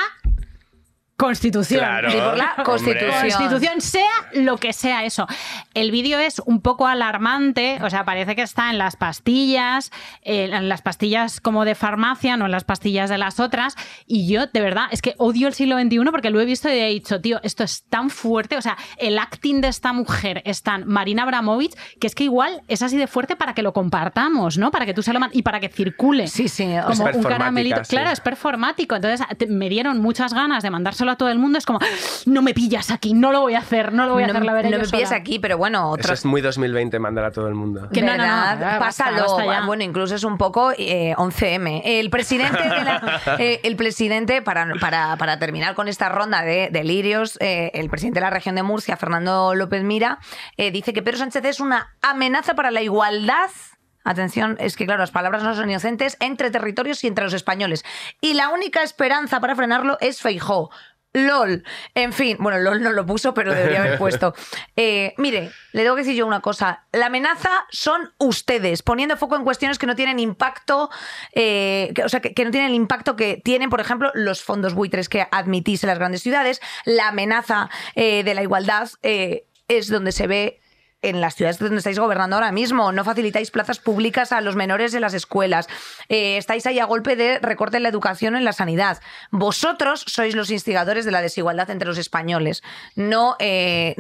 [1.21, 1.81] Constitución.
[1.81, 2.09] Claro.
[2.11, 2.65] Y por la hombre.
[2.65, 3.11] Constitución.
[3.21, 5.27] Constitución, sea lo que sea eso.
[5.75, 9.91] El vídeo es un poco alarmante, o sea, parece que está en las pastillas,
[10.23, 13.77] eh, en las pastillas como de farmacia, no en las pastillas de las otras.
[14.07, 16.73] Y yo, de verdad, es que odio el siglo XXI porque lo he visto y
[16.73, 20.63] he dicho, tío, esto es tan fuerte, o sea, el acting de esta mujer es
[20.63, 24.59] tan Marina Abramovich que es que igual es así de fuerte para que lo compartamos,
[24.59, 24.71] ¿no?
[24.71, 26.27] Para que tú se lo y para que circule.
[26.29, 27.85] Sí, sí, Como Es un caramelito.
[27.85, 27.91] sí.
[27.91, 28.97] Claro, es performático.
[28.97, 31.59] Entonces te- me dieron muchas ganas de mandárselo a todo el mundo.
[31.59, 31.79] Es como,
[32.27, 34.45] no me pillas aquí, no lo voy a hacer, no lo voy a no, hacer,
[34.45, 35.21] la veré no yo me pilles sola".
[35.21, 37.89] aquí, pero bueno, Eso otros es muy 2020 mandar a todo el mundo.
[37.93, 38.59] Que no, no, no, ¿Verdad?
[38.61, 39.37] ya, basta, Pásalo.
[39.37, 39.67] basta.
[39.67, 41.83] Bueno, incluso es un poco eh, 11M.
[41.85, 46.69] El presidente, de la- eh, el presidente para, para, para terminar con esta ronda de
[46.73, 50.19] delirios, eh, el presidente de la región de Murcia, Fernando López Mira,
[50.57, 53.51] eh, dice que Pedro Sánchez es una amenaza para la igualdad.
[54.03, 57.85] Atención, es que claro, las palabras no son inocentes entre territorios y entre los españoles.
[58.23, 60.71] Y la única esperanza para frenarlo es Feijó.
[61.13, 61.65] LOL.
[61.95, 64.35] En fin, bueno, LOL no lo puso, pero debería haber puesto.
[64.77, 66.87] Eh, mire, le tengo que decir yo una cosa.
[66.93, 70.91] La amenaza son ustedes, poniendo foco en cuestiones que no tienen impacto,
[71.35, 74.43] eh, que- o sea, que, que no tienen el impacto que tienen, por ejemplo, los
[74.43, 76.61] fondos buitres que admitís en las grandes ciudades.
[76.85, 80.61] La amenaza eh, de la igualdad es donde se ve
[81.03, 82.93] en las ciudades donde estáis gobernando ahora mismo.
[82.93, 85.67] No facilitáis plazas públicas a los menores en las escuelas.
[86.09, 89.01] Eh, estáis ahí a golpe de recorte en la educación, en la sanidad.
[89.31, 92.63] Vosotros sois los instigadores de la desigualdad entre los españoles.
[92.97, 93.95] No eh,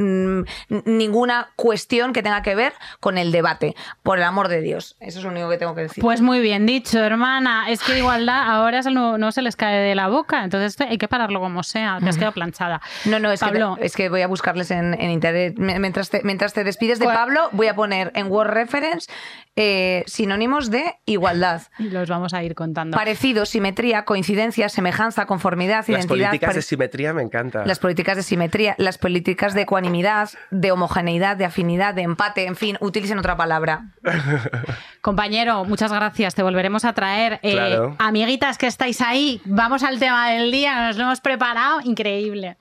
[0.68, 3.74] ninguna cuestión que tenga que ver con el debate.
[4.02, 4.96] Por el amor de Dios.
[5.00, 6.02] Eso es lo único que tengo que decir.
[6.02, 7.70] Pues muy bien dicho, hermana.
[7.70, 10.44] Es que igualdad ahora no, no se les cae de la boca.
[10.44, 11.98] Entonces hay que pararlo como sea.
[12.00, 12.80] Te has quedado planchada.
[13.04, 15.54] no, no, es que, te- es que voy a buscarles en, en internet.
[15.58, 17.06] Mientras te, mientras te despides de.
[17.06, 19.10] Pablo, voy a poner en Word Reference
[19.56, 21.62] eh, sinónimos de igualdad.
[21.78, 22.96] Y los vamos a ir contando.
[22.96, 26.08] Parecido, simetría, coincidencia, semejanza, conformidad, Las identidad.
[26.08, 27.66] políticas pare- de simetría me encantan.
[27.68, 32.56] las políticas de simetría, las políticas de ecuanimidad, de homogeneidad, de afinidad, de empate, en
[32.56, 33.90] fin, utilicen otra palabra.
[35.02, 36.34] Compañero, muchas gracias.
[36.34, 37.40] Te volveremos a traer.
[37.42, 37.96] Eh, Claro.
[37.98, 40.86] amiguitas que estáis ahí, vamos al tema del día.
[40.88, 41.80] Nos lo hemos preparado.
[41.84, 42.56] Increíble.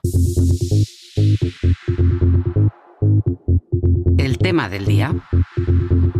[4.30, 5.12] El tema del día.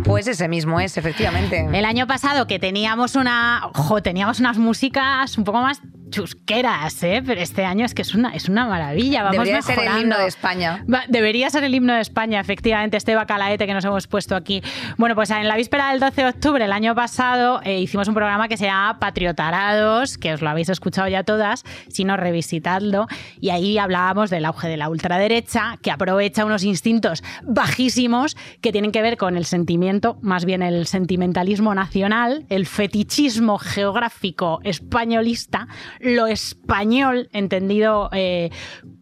[0.02, 1.68] Pues ese mismo es, efectivamente.
[1.72, 7.22] El año pasado que teníamos una, ojo, teníamos unas músicas un poco más chusqueras, ¿eh?
[7.24, 9.22] pero este año es que es una, es una maravilla.
[9.22, 10.02] Vamos Debería ser el mejorando.
[10.02, 10.84] himno de España.
[10.92, 14.62] Va- Debería ser el himno de España, efectivamente, este bacalaete que nos hemos puesto aquí.
[14.96, 18.14] Bueno, pues en la víspera del 12 de octubre el año pasado eh, hicimos un
[18.14, 23.06] programa que se llama Patriotarados, que os lo habéis escuchado ya todas, si no revisitadlo,
[23.40, 28.92] y ahí hablábamos del auge de la ultraderecha, que aprovecha unos instintos bajísimos que tienen
[28.92, 35.68] que ver con el sentimiento, más bien el sentimentalismo nacional, el fetichismo geográfico españolista,
[36.00, 38.50] lo español entendido eh,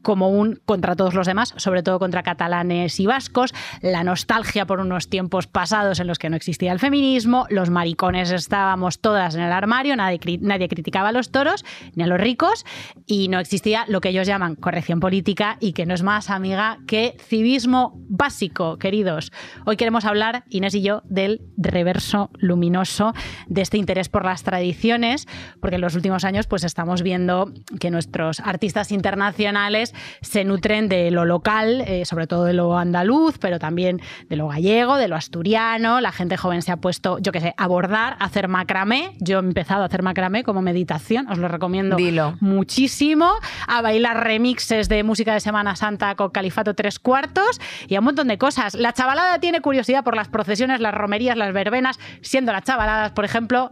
[0.03, 4.81] como un contra todos los demás, sobre todo contra catalanes y vascos, la nostalgia por
[4.81, 9.43] unos tiempos pasados en los que no existía el feminismo, los maricones estábamos todas en
[9.43, 12.65] el armario, nadie, cri- nadie criticaba a los toros ni a los ricos
[13.07, 16.79] y no existía lo que ellos llaman corrección política y que no es más amiga
[16.87, 19.33] que civismo básico, queridos.
[19.67, 23.15] Hoy queremos hablar, Inés y yo, del reverso luminoso
[23.47, 25.27] de este interés por las tradiciones,
[25.61, 29.88] porque en los últimos años pues estamos viendo que nuestros artistas internacionales
[30.21, 34.49] se nutren de lo local, eh, sobre todo de lo andaluz, pero también de lo
[34.49, 36.01] gallego, de lo asturiano.
[36.01, 39.13] La gente joven se ha puesto, yo qué sé, a bordar, a hacer macramé.
[39.21, 42.37] Yo he empezado a hacer macramé como meditación, os lo recomiendo Dilo.
[42.41, 43.31] muchísimo,
[43.67, 48.07] a bailar remixes de música de Semana Santa con Califato Tres Cuartos y a un
[48.07, 48.75] montón de cosas.
[48.75, 53.25] La chavalada tiene curiosidad por las procesiones, las romerías, las verbenas, siendo las chavaladas, por
[53.25, 53.71] ejemplo,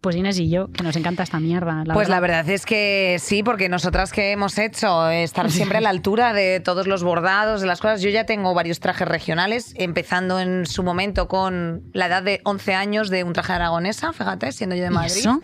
[0.00, 1.84] pues Inés y yo, que nos encanta esta mierda.
[1.84, 2.16] La pues verdad.
[2.16, 6.32] la verdad es que sí, porque nosotras que hemos hecho estar siempre a la altura
[6.32, 8.00] de todos los bordados, de las cosas.
[8.02, 12.74] Yo ya tengo varios trajes regionales, empezando en su momento con la edad de 11
[12.74, 15.16] años de un traje aragonesa, fíjate, siendo yo de ¿Y Madrid.
[15.16, 15.40] eso?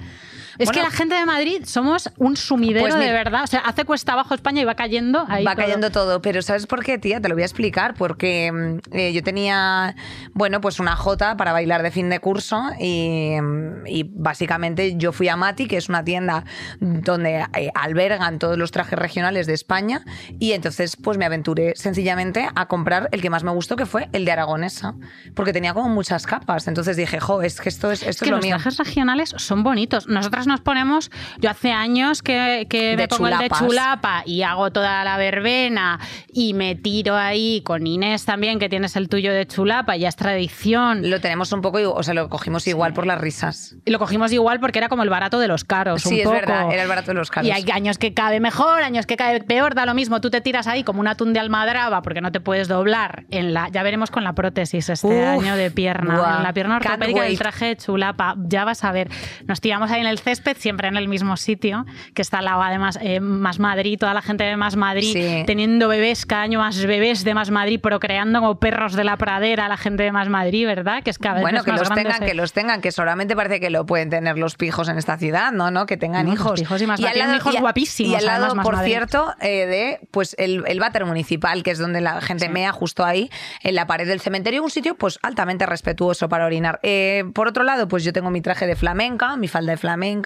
[0.58, 0.72] Es Bueno.
[0.72, 3.42] que la gente de Madrid somos un sumidero Pues de verdad.
[3.44, 5.44] O sea, hace cuesta abajo España y va cayendo ahí.
[5.44, 5.64] Va todo.
[5.64, 7.20] cayendo todo, pero ¿sabes por qué, tía?
[7.20, 9.94] Te lo voy a explicar, porque mm, eh, yo tenía,
[10.32, 15.12] bueno, pues una jota para bailar de fin de curso y, mm, y básicamente yo
[15.12, 16.44] fui a Mati, que es una tienda
[16.80, 20.02] donde eh, albergan todos los trajes regionales de España
[20.38, 24.08] y entonces pues me aventuré sencillamente a comprar el que más me gustó, que fue
[24.12, 24.94] el de Aragonesa,
[25.34, 28.36] porque tenía como muchas capas, entonces dije, jo, es que esto es, esto Es lo
[28.36, 28.56] los mío.
[28.56, 30.06] trajes regionales son bonitos.
[30.08, 33.58] Nosotras nos ponemos, yo hace años que, que me pongo el de chulapas.
[33.58, 35.98] chulapa y hago toda la verbena
[36.32, 40.16] y me tiro ahí con Inés también, que tienes el tuyo de chulapa, ya es
[40.16, 41.08] tradición.
[41.10, 43.76] Lo tenemos un poco, o sea, lo cogimos igual por las risas.
[43.86, 46.02] Lo cogimos igual porque era como el barato de los caros.
[46.02, 46.34] Sí, un es poco.
[46.36, 47.48] verdad, era el barato de los caros.
[47.48, 50.20] Y hay años que cabe mejor, años que cabe peor, da lo mismo.
[50.20, 53.24] Tú te tiras ahí como un atún de almadraba porque no te puedes doblar.
[53.30, 56.52] En la, ya veremos con la prótesis este Uf, año de pierna, buah, en la
[56.52, 58.34] pierna ortopédica del traje de chulapa.
[58.38, 59.08] Ya vas a ver.
[59.46, 62.62] Nos tiramos ahí en el césped, siempre en el mismo sitio, que está al lado
[62.62, 65.42] además eh, Más Madrid, toda la gente de Más Madrid, Sí.
[65.46, 69.68] teniendo bebés, cada año más bebés de Más Madrid, procreando como perros de la pradera,
[69.68, 71.02] la gente de Más Madrid, ¿verdad?
[71.02, 73.70] Que es cada vez Bueno, que los tengan, que los tengan, que solamente parece que
[73.70, 75.70] lo pueden tener los pijos en esta ciudad, ¿no?
[75.70, 75.86] ¿No?
[75.86, 76.58] Que tengan No, hijos.
[76.60, 78.90] pijos y más- al tienen hijos y a- guapísimos, Y al lado, además, por Madrid.
[78.92, 83.04] cierto, eh, de pues el, el váter municipal, que es donde la gente mea justo
[83.04, 83.30] ahí,
[83.62, 86.80] en la pared del cementerio, un sitio pues altamente respetuoso para orinar.
[86.82, 90.23] Eh, por otro lado, pues yo tengo mi traje de flamenca, mi falda de flamenca,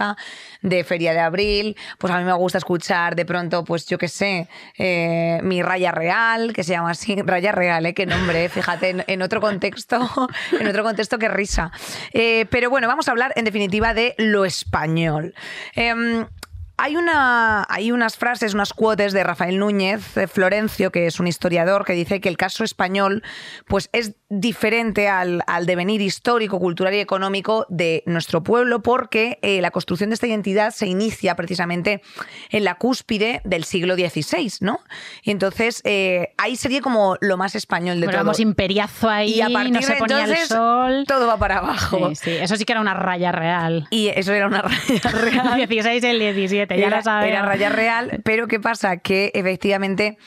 [0.63, 4.09] de feria de abril, pues a mí me gusta escuchar de pronto, pues yo qué
[4.09, 7.95] sé, eh, mi raya real, que se llama así, raya real, ¿eh?
[7.95, 10.09] Qué nombre, eh, fíjate, en, otro contexto,
[10.59, 11.71] en otro contexto que risa.
[12.13, 15.35] Eh, pero bueno, vamos a hablar en definitiva de lo español.
[15.75, 16.27] Em,
[16.77, 21.85] hay, una, hay unas frases, unas cuotes de Rafael Núñez Florencio, que es un historiador,
[21.85, 23.23] que dice que el caso español
[23.67, 29.61] pues, es diferente al, al devenir histórico, cultural y económico de nuestro pueblo, porque eh,
[29.61, 32.03] la construcción de esta identidad se inicia precisamente
[32.51, 34.81] en la cúspide del siglo XVI, ¿no?
[35.23, 38.27] Y entonces eh, ahí sería como lo más español de Bueno, todo.
[38.27, 41.05] vamos imperiazo ahí, y a partir no se de ponía entonces, el sol.
[41.07, 42.09] todo va para abajo.
[42.11, 43.87] Sí, sí, eso sí que era una raya real.
[43.91, 45.61] Y eso era una raya real.
[45.61, 47.31] El 16 y el 17, ya era, lo sabemos.
[47.33, 48.99] era raya real, pero ¿qué pasa?
[48.99, 50.19] Que efectivamente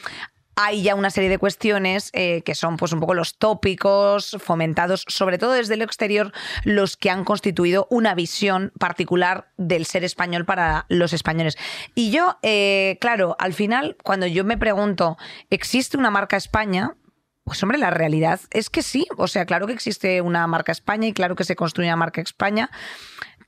[0.56, 5.06] hay ya una serie de cuestiones eh, que son pues un poco los tópicos fomentados,
[5.08, 6.32] sobre todo desde el exterior,
[6.64, 11.58] los que han constituido una visión particular del ser español para los españoles.
[11.96, 15.18] Y yo, eh, claro, al final, cuando yo me pregunto,
[15.50, 16.96] ¿existe una marca España?
[17.44, 19.08] Pues hombre, la realidad es que sí.
[19.18, 22.22] O sea, claro que existe una marca España y claro que se construye una marca
[22.22, 22.70] España.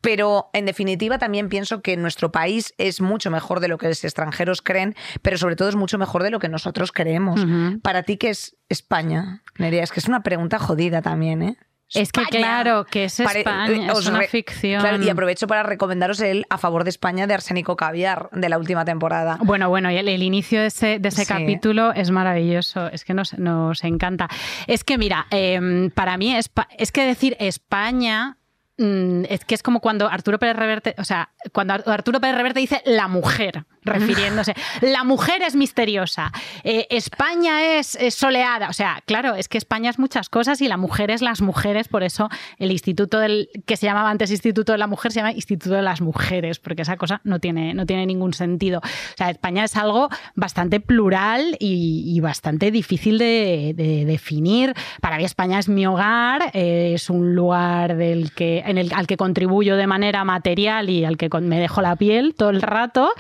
[0.04, 4.04] Pero en definitiva también pienso que nuestro país es mucho mejor de lo que los
[4.04, 7.46] extranjeros creen, pero sobre todo es mucho mejor de lo que nosotros creemos.
[7.82, 9.42] Para ti, ¿qué es España?
[9.58, 11.58] Nerea, es que es una pregunta jodida también, ¿eh?
[11.94, 14.82] Es que claro, que es España, eh, es una ficción.
[14.82, 18.58] Claro, y aprovecho para recomendaros el A favor de España de Arsénico Caviar de la
[18.58, 19.38] última temporada.
[19.44, 21.28] Bueno, bueno, y el, el inicio de ese, de ese Sí.
[21.32, 24.28] capítulo es maravilloso, es que nos, nos encanta.
[24.66, 28.38] Es que, mira, em, para mí es, es que decir España
[28.78, 32.60] es que es como cuando Arturo Pérez Reverte, o sea, cuando Ar- Arturo Pérez Reverte
[32.60, 36.32] dice la mujer, refiriéndose, la mujer es misteriosa,
[36.64, 40.78] eh, España es, soleada, o sea, claro, es que España es muchas cosas y la
[40.78, 44.78] mujer es las mujeres, por eso el instituto del, que se llamaba antes Instituto de
[44.78, 48.06] la Mujer se llama Instituto de las Mujeres, porque esa cosa no tiene, no tiene
[48.06, 48.80] ningún sentido.
[48.80, 54.74] O sea, España es algo bastante plural y, bastante difícil de, de definir.
[55.02, 59.08] Para mí España es mi hogar, eh, es un lugar del que, en el, al
[59.08, 63.12] que contribuyo de manera material y al que me dejo la piel todo el rato,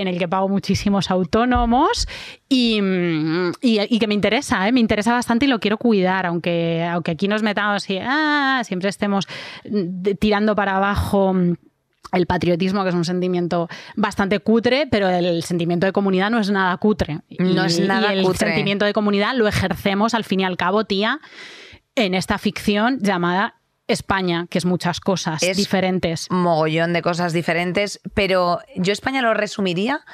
[0.00, 2.06] en el que pago muchísimos autónomos
[2.48, 2.80] y,
[3.60, 4.72] y- y que me interesa, ¿eh?
[4.72, 8.88] me interesa bastante y lo quiero cuidar, aunque, aunque aquí nos metamos y ah, siempre
[8.88, 9.26] estemos
[9.68, 11.34] mm, tirando para abajo.
[11.34, 11.54] mm,
[12.12, 16.50] el patriotismo, que es un sentimiento bastante cutre, pero el sentimiento de comunidad no es
[16.50, 17.20] nada cutre.
[17.38, 18.48] No es nada y el cutre.
[18.48, 21.20] sentimiento de comunidad lo ejercemos al fin y al cabo, tía,
[21.94, 23.61] en esta ficción llamada
[23.92, 26.26] España, que es muchas cosas Es diferentes.
[26.30, 30.04] mogollón de cosas diferentes, pero yo España lo resumiría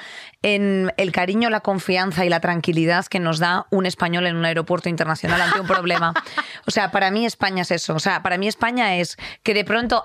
[0.42, 4.44] en el cariño, la confianza y la tranquilidad que nos da un español en un
[4.44, 6.14] aeropuerto internacional ante un problema.
[6.66, 7.94] O sea, para mí España es eso.
[7.94, 10.04] O sea, para mí España es que de pronto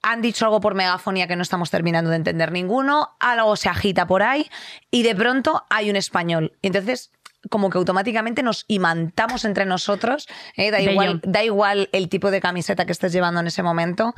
[0.00, 4.06] han dicho algo por megafonía que no estamos terminando de entender ninguno, algo se agita
[4.06, 4.48] por ahí
[4.90, 6.52] y de pronto hay un español.
[6.62, 7.10] Y entonces
[7.50, 10.28] como que automáticamente nos imantamos entre nosotros.
[10.56, 10.70] ¿eh?
[10.70, 14.14] Da, igual, da igual el tipo de camiseta que estés llevando en ese momento,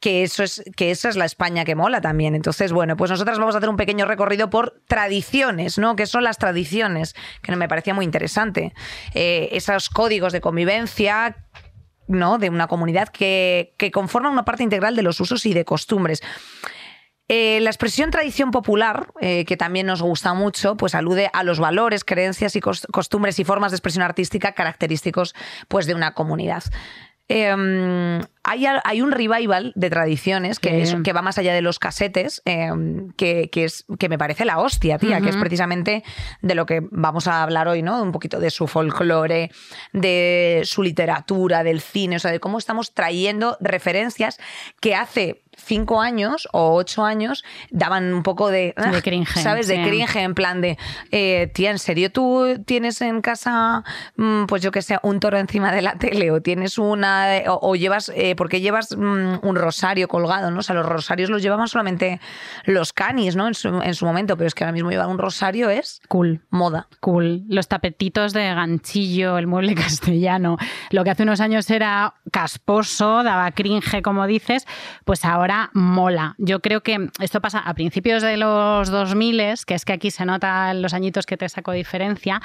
[0.00, 2.34] que, eso es, que esa es la España que mola también.
[2.34, 5.96] Entonces, bueno, pues nosotras vamos a hacer un pequeño recorrido por tradiciones, ¿no?
[5.96, 8.74] Que son las tradiciones, que me parecía muy interesante.
[9.14, 11.36] Eh, esos códigos de convivencia
[12.08, 12.38] ¿no?
[12.38, 16.22] de una comunidad que, que conforman una parte integral de los usos y de costumbres.
[17.28, 21.58] Eh, la expresión tradición popular, eh, que también nos gusta mucho, pues alude a los
[21.58, 25.34] valores, creencias y costumbres y formas de expresión artística característicos
[25.68, 26.62] pues, de una comunidad.
[27.28, 33.10] Em, hay, un revival de tradiciones que, que, va más allá de los casetes, em,
[33.16, 36.04] que, es, que me parece la hostia, tía, que es precisamente
[36.42, 38.00] de lo que vamos a hablar hoy, ¿no?
[38.00, 39.50] Un poquito de su folclore,
[39.92, 44.38] de su literatura, del cine, o sea, de cómo estamos trayendo referencias
[44.80, 49.66] que hace cinco años o ocho años daban un poco de, de ah, cringe, ¿sabes?
[49.66, 50.78] De cringe, en plan de,
[51.10, 53.82] eh, tía, ¿en serio tú tienes en casa,
[54.16, 57.74] mm, pues yo que sé, un toro encima de la tele o tienes una, o,
[57.74, 60.60] llevas, eh, porque llevas mm, un rosario colgado, ¿no?
[60.60, 62.20] O sea, los rosarios los llevaban solamente
[62.64, 63.48] los canis, ¿no?
[63.48, 66.42] En su, en su momento, pero es que ahora mismo llevar un rosario es cool.
[66.50, 66.88] Moda.
[67.00, 67.44] Cool.
[67.48, 70.58] Los tapetitos de ganchillo, el mueble castellano,
[70.90, 74.66] lo que hace unos años era casposo, daba cringe, como dices,
[75.04, 76.34] pues ahora mola.
[76.38, 80.24] Yo creo que esto pasa a principios de los 2000, que es que aquí se
[80.24, 82.40] notan los añitos que te saco diferencia,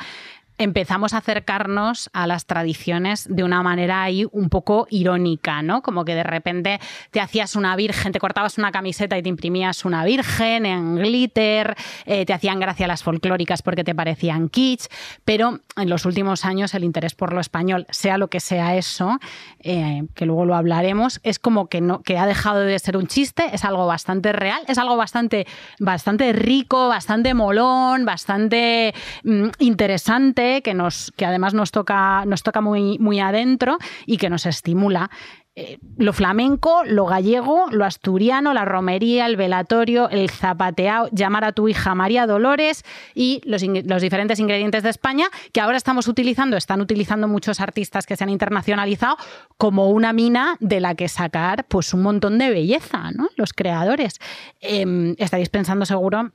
[0.61, 5.81] empezamos a acercarnos a las tradiciones de una manera ahí un poco irónica, ¿no?
[5.81, 9.85] Como que de repente te hacías una virgen, te cortabas una camiseta y te imprimías
[9.85, 14.85] una virgen en glitter, eh, te hacían gracia las folclóricas porque te parecían kitsch,
[15.25, 19.19] pero en los últimos años el interés por lo español, sea lo que sea eso,
[19.61, 23.07] eh, que luego lo hablaremos, es como que, no, que ha dejado de ser un
[23.07, 25.47] chiste, es algo bastante real, es algo bastante,
[25.79, 28.93] bastante rico, bastante molón, bastante
[29.23, 34.29] mm, interesante que, nos, que además nos toca, nos toca muy, muy adentro y que
[34.29, 35.09] nos estimula.
[35.53, 41.51] Eh, lo flamenco, lo gallego, lo asturiano, la romería, el velatorio, el zapateado, llamar a
[41.51, 46.55] tu hija María Dolores y los, los, diferentes ingredientes de España que ahora estamos utilizando,
[46.55, 49.17] están utilizando muchos artistas que se han internacionalizado
[49.57, 53.27] como una mina de la que sacar pues un montón de belleza, ¿no?
[53.35, 54.19] Los creadores.
[54.61, 56.31] Eh, estaréis pensando seguro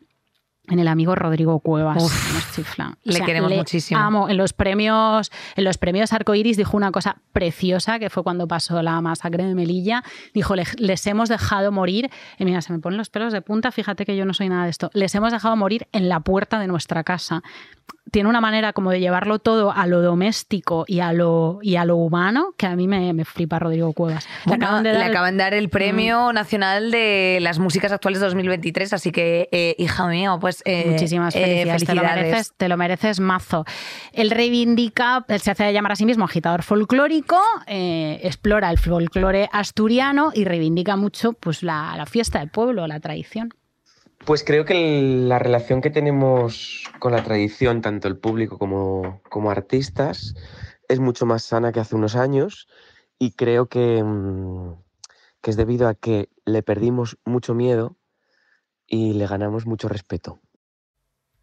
[0.69, 1.97] en el amigo Rodrigo Cuevas.
[1.97, 2.97] nos chifla.
[3.05, 4.01] le queremos muchísimo.
[4.01, 4.29] Amo.
[4.29, 8.83] En los premios, en los premios Arcoiris dijo una cosa preciosa que fue cuando pasó
[8.83, 10.03] la masacre de Melilla.
[10.35, 12.11] Dijo: les hemos dejado morir.
[12.39, 13.71] Y mira, se me ponen los pelos de punta.
[13.71, 14.91] Fíjate que yo no soy nada de esto.
[14.93, 17.43] Les hemos dejado morir en la puerta de nuestra casa
[18.11, 21.85] tiene una manera como de llevarlo todo a lo doméstico y a lo, y a
[21.85, 24.29] lo humano que a mí me, me flipa Rodrigo Cuevas.
[24.47, 24.83] le, acaban
[25.37, 26.35] de, dar el Premio mm.
[26.35, 31.85] Nacional de las Músicas Actuales 2023, así que, eh, hija mío, pues eh, muchísimas felicidades.
[31.85, 33.65] Te, lo mereces, te lo mereces mazo.
[34.13, 39.49] Él reivindica, él se hace llamar a sí mismo agitador folclórico, eh, explora el folclore
[39.53, 43.53] asturiano y reivindica mucho pues, la, la fiesta del pueblo, la tradición.
[44.25, 50.35] Pues creo que la relación que tenemos la tradición, tanto el público como, como artistas,
[50.89, 52.69] es mucho más sana que hace unos años
[53.19, 54.75] y creo que, mm,
[55.43, 57.97] que es debido a que le perdimos mucho miedo
[58.87, 60.41] y le ganamos mucho respeto.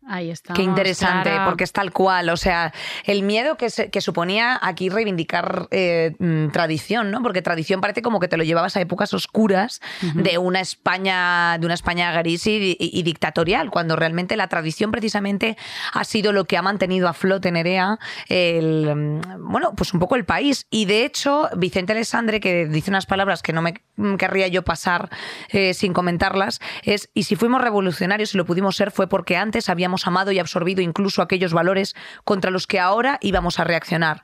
[0.06, 0.54] Ahí está.
[0.54, 2.30] Qué interesante, porque es tal cual.
[2.30, 2.74] O sea,
[3.06, 7.22] el miedo que, que suponía aquí reivindicar eh, mm, tradición, ¿no?
[7.22, 9.82] Porque tradición parece como que te lo llevabas a épocas oscuras
[10.14, 15.58] de una España, de una España gris y, dictatorial, cuando realmente la tradición precisamente
[15.94, 17.98] ha sido lo que ha mantenido a flote Nerea
[18.28, 20.68] el, mm, bueno, pues un poco el país.
[20.70, 23.76] Y de hecho, Vicente Alessandre, que dice unas palabras que no me
[24.18, 25.10] querría yo pasar
[25.50, 29.70] eh, sin comentarlas, es, y si fuimos revolucionarios y lo pudimos ser fue porque antes
[29.70, 34.24] habíamos amado y absorbido incluso aquellos valores contra los que ahora íbamos a reaccionar.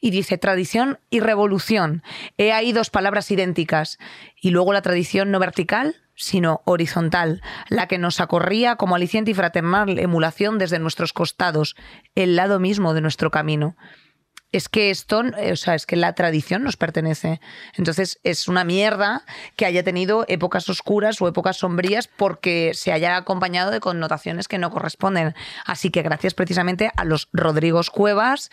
[0.00, 2.02] Y dice tradición y revolución.
[2.38, 3.98] He ahí dos palabras idénticas.
[4.40, 9.34] Y luego la tradición no vertical, sino horizontal, la que nos acorría como aliciente y
[9.34, 11.76] fraternal emulación desde nuestros costados,
[12.14, 13.76] el lado mismo de nuestro camino
[14.52, 15.22] es que esto,
[15.52, 17.40] o sea, es que la tradición nos pertenece.
[17.74, 19.24] Entonces es una mierda
[19.56, 24.58] que haya tenido épocas oscuras o épocas sombrías porque se haya acompañado de connotaciones que
[24.58, 25.34] no corresponden.
[25.64, 28.50] Así que gracias precisamente a los Rodrigos Cuevas,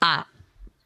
[0.00, 0.26] a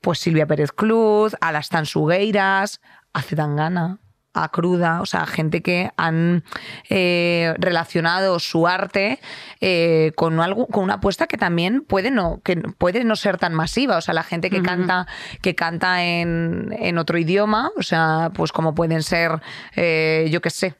[0.00, 2.80] pues Silvia Pérez Cruz, a las Tansugueiras,
[3.12, 4.01] a Zetangana
[4.34, 6.44] a cruda, o sea, gente que han
[6.88, 9.20] eh, relacionado su arte
[9.60, 13.54] eh, con algo, con una apuesta que también puede no, que puede no ser tan
[13.54, 13.98] masiva.
[13.98, 15.06] O sea, la gente que canta,
[15.42, 19.40] que canta en, en, otro idioma, o sea, pues como pueden ser,
[19.76, 20.76] eh, yo qué sé,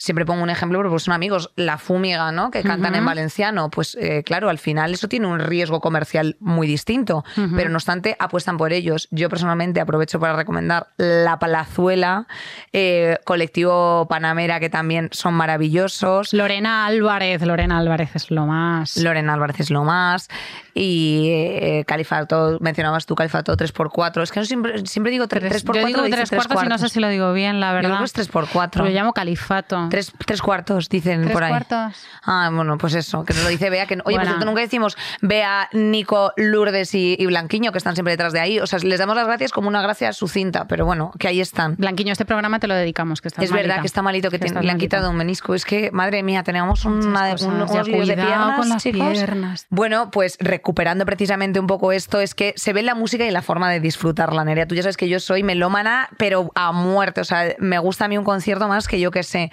[0.00, 2.50] siempre pongo un ejemplo porque son amigos, La Fúmiga, ¿no?
[2.50, 3.70] Que cantan en valenciano.
[3.70, 7.22] Pues eh, claro, al final eso tiene un riesgo comercial muy distinto,
[7.54, 9.08] pero no obstante apuestan por ellos.
[9.10, 12.26] Yo personalmente aprovecho para recomendar La Palazuela,
[12.72, 16.32] eh, colectivo Panamera, que también son maravillosos.
[16.32, 18.96] Lorena Álvarez, Lorena Álvarez es lo más.
[18.96, 20.30] Lorena Álvarez es lo más.
[20.72, 24.22] Y eh, Califato, mencionabas tú Califato 3x4.
[24.22, 25.74] Es que no siempre, siempre digo 3x4.
[25.74, 27.90] Yo digo 3 cuartos y no sé si lo digo bien, la verdad.
[27.90, 28.84] Yo creo que es 3x4.
[28.84, 29.89] Lo llamo Califato.
[29.90, 31.50] 3, tres cuartos, dicen ¿Tres por ahí.
[31.50, 32.04] cuartos?
[32.24, 33.86] Ah, bueno, pues eso, que nos lo dice Bea.
[33.86, 38.12] Que, oye, por cierto, nunca decimos Bea, Nico, Lourdes y, y Blanquiño, que están siempre
[38.12, 38.60] detrás de ahí.
[38.60, 41.76] O sea, les damos las gracias como una gracia sucinta, pero bueno, que ahí están.
[41.76, 44.48] Blanquiño, este programa te lo dedicamos, que estás Es verdad que está malito, que, tiene-
[44.48, 45.54] estás le han quitado un menisco.
[45.54, 49.12] Es que, madre mía, tenemos una, un- unos líos de piernas, con las chicos.
[49.12, 49.66] piernas.
[49.70, 53.42] Bueno, pues recuperando precisamente un poco esto, es que se ve la música y la
[53.42, 54.66] forma de disfrutarla, Nerea.
[54.66, 57.20] Tú ya sabes que yo soy melómana, pero a muerte.
[57.20, 59.50] O sea, me gusta a mí un concierto más que yo que sé.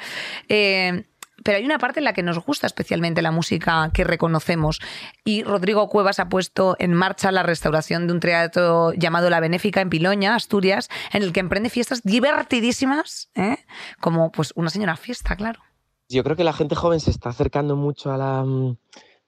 [0.49, 1.03] Eh,
[1.43, 4.81] pero hay una parte en la que nos gusta especialmente la música que reconocemos.
[5.23, 9.81] Y Rodrigo Cuevas ha puesto en marcha la restauración de un teatro llamado La Benéfica
[9.81, 13.57] en Piloña, Asturias, en el que emprende fiestas divertidísimas, ¿eh?
[14.01, 15.61] como pues una señora fiesta, claro.
[16.09, 18.45] Yo creo que la gente joven se está acercando mucho a la,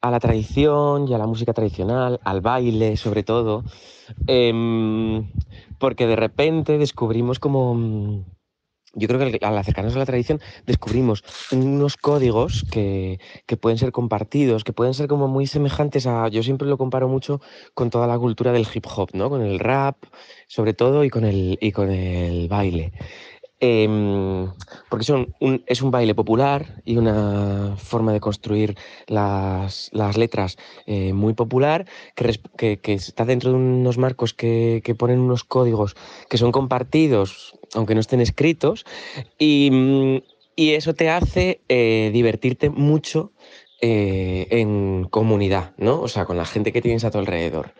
[0.02, 3.64] a la tradición y a la música tradicional, al baile sobre todo,
[4.28, 5.32] em,
[5.78, 8.26] porque de repente descubrimos como...
[8.94, 13.92] Yo creo que al acercarnos a la tradición descubrimos unos códigos que, que pueden ser
[13.92, 16.28] compartidos, que pueden ser como muy semejantes a...
[16.30, 17.40] Yo siempre lo comparo mucho
[17.74, 19.30] con toda la cultura del hip hop, ¿no?
[19.30, 19.98] Con el rap,
[20.48, 22.92] sobre todo, y con el, y con el baile.
[23.62, 24.48] Em,
[24.90, 25.06] porque
[25.68, 31.86] es un baile popular y una forma de construir las, letras eh, muy popular
[32.16, 35.96] que, está dentro de unos marcos que, ponen unos códigos
[36.30, 38.86] que son compartidos, aunque no estén escritos,
[39.38, 40.24] y,
[40.56, 43.34] y eso te hace eh, divertirte mucho
[43.82, 46.02] eh, en comunidad, ¿no?
[46.02, 47.74] O sea, con la gente que tienes a tu alrededor.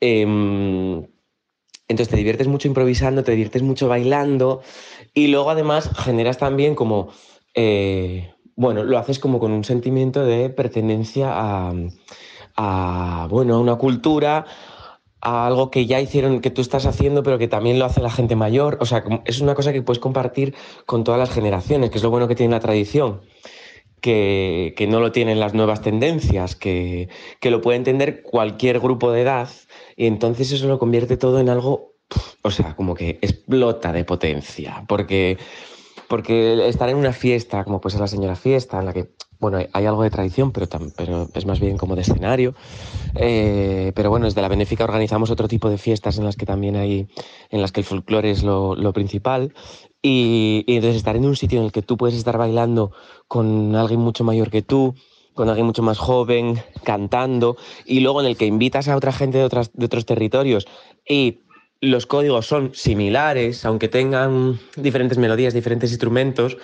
[0.00, 1.06] Em,
[1.88, 4.62] entonces te diviertes mucho improvisando, te diviertes mucho bailando
[5.12, 7.10] y luego además generas también como,
[7.54, 11.74] eh, bueno, lo haces como con un sentimiento de pertenencia a,
[12.56, 14.46] a, bueno, a una cultura,
[15.20, 18.10] a algo que ya hicieron, que tú estás haciendo, pero que también lo hace la
[18.10, 18.78] gente mayor.
[18.80, 20.54] O sea, es una cosa que puedes compartir
[20.86, 23.22] con todas las generaciones, que es lo bueno que tiene la tradición.
[24.00, 27.08] Que, que no lo tienen las nuevas tendencias, que,
[27.40, 29.48] que lo puede entender cualquier grupo de edad
[29.96, 31.94] y entonces eso lo convierte todo en algo,
[32.42, 35.38] o sea, como que explota de potencia, porque,
[36.08, 39.58] porque estar en una fiesta, como puede ser la señora fiesta, en la que, bueno,
[39.72, 42.54] hay algo de tradición, pero, tam- pero es más bien como de escenario,
[43.14, 46.76] eh, pero bueno, desde la Benéfica organizamos otro tipo de fiestas en las que también
[46.76, 47.08] hay,
[47.50, 49.52] en las que el folclore es lo, lo principal,
[50.02, 52.92] y, y entonces estar en un sitio en el que tú puedes estar bailando
[53.28, 54.94] con alguien mucho mayor que tú,
[55.34, 59.38] con alguien mucho más joven, cantando, y luego en el que invitas a otra gente
[59.38, 60.66] de, de otros territorios
[61.06, 61.40] y
[61.80, 66.56] los códigos son similares, aunque tengan diferentes melodías, diferentes instrumentos,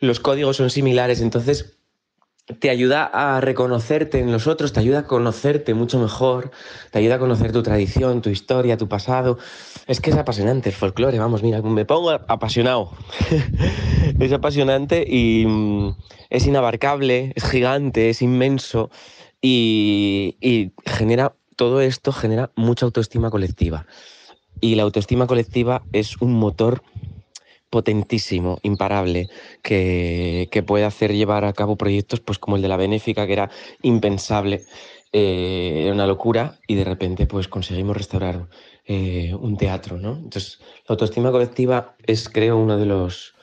[0.00, 1.78] los códigos son similares, entonces
[2.46, 6.52] te ayuda a reconocerte en los otros, te ayuda a conocerte mucho mejor,
[6.92, 9.38] te ayuda a conocer tu tradición, tu historia, tu pasado.
[9.86, 12.92] Es que es apasionante el folclore, vamos, mira, me pongo apasionado.
[14.20, 15.96] es apasionante y mm,
[16.30, 18.90] es inabarcable, es gigante, es inmenso
[19.42, 23.86] y, y genera, todo esto genera mucha autoestima colectiva.
[24.60, 26.82] Y la autoestima colectiva es un motor
[27.76, 29.28] potentísimo, imparable,
[29.62, 33.34] que, que puede hacer llevar a cabo proyectos pues, como el de la Benéfica, que
[33.34, 33.50] era
[33.82, 34.64] impensable,
[35.12, 38.48] eh, era una locura, y de repente pues, conseguimos restaurar
[38.86, 39.98] eh, un teatro.
[39.98, 40.12] ¿no?
[40.16, 40.58] Entonces,
[40.88, 43.34] la autoestima colectiva es, creo, uno de los,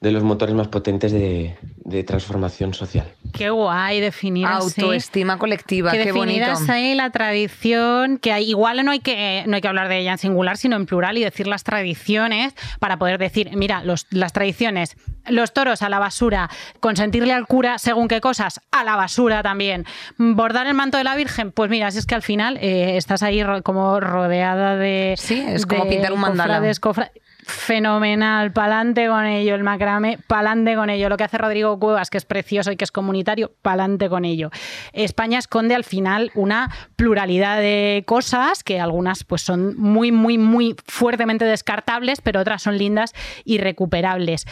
[0.00, 3.04] de los motores más potentes de, de transformación social.
[3.32, 4.80] Qué guay definir así.
[4.80, 6.46] Autoestima colectiva, que qué bonito.
[6.68, 10.12] ahí la tradición, que hay, igual no hay que, no hay que hablar de ella
[10.12, 14.32] en singular, sino en plural y decir las tradiciones para poder decir, mira, los, las
[14.32, 14.96] tradiciones,
[15.26, 19.84] los toros a la basura, consentirle al cura según qué cosas, a la basura también,
[20.16, 23.24] bordar el manto de la Virgen, pues mira, si es que al final eh, estás
[23.24, 25.14] ahí ro- como rodeada de...
[25.18, 26.54] Sí, es como de pintar un mandala.
[26.54, 27.10] cofrades, cofra-
[27.48, 31.08] Fenomenal, pa'lante con ello, el macrame, pa'lante con ello.
[31.08, 34.50] Lo que hace Rodrigo Cuevas, que es precioso y que es comunitario, pa'lante con ello.
[34.92, 40.76] España esconde al final una pluralidad de cosas que algunas pues son muy, muy, muy
[40.86, 43.14] fuertemente descartables, pero otras son lindas
[43.46, 44.44] y recuperables.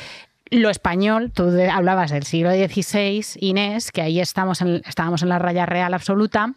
[0.50, 5.66] Lo español, tú hablabas del siglo XVI, Inés, que ahí estamos estábamos en la raya
[5.66, 6.54] real absoluta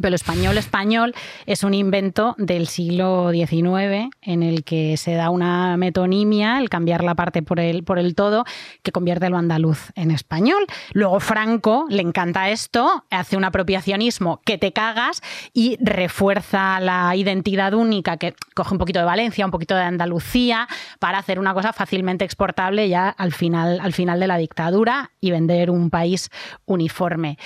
[0.00, 1.14] Pero español español
[1.46, 7.04] es un invento del siglo XIX en el que se da una metonimia, el cambiar
[7.04, 8.44] la parte por el, por el todo,
[8.82, 10.64] que convierte lo andaluz en español.
[10.92, 15.22] Luego Franco le encanta esto, hace un apropiacionismo que te cagas
[15.52, 20.68] y refuerza la identidad única que coge un poquito de Valencia, un poquito de Andalucía,
[20.98, 25.30] para hacer una cosa fácilmente exportable ya al final, al final de la dictadura y
[25.30, 26.30] vender un país
[26.66, 27.38] uniforme.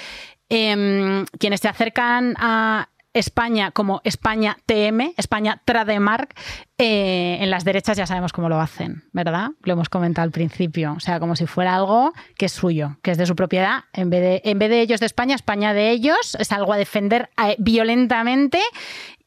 [0.57, 6.33] Em, quienes se acercan a España como España TM, España Trademark,
[6.79, 9.51] eh, en las derechas ya sabemos cómo lo hacen, ¿verdad?
[9.63, 10.93] Lo hemos comentado al principio.
[10.97, 13.85] O sea, como si fuera algo que es suyo, que es de su propiedad.
[13.93, 16.37] En vez de, en vez de ellos de España, España de ellos.
[16.39, 18.61] Es algo a defender eh, violentamente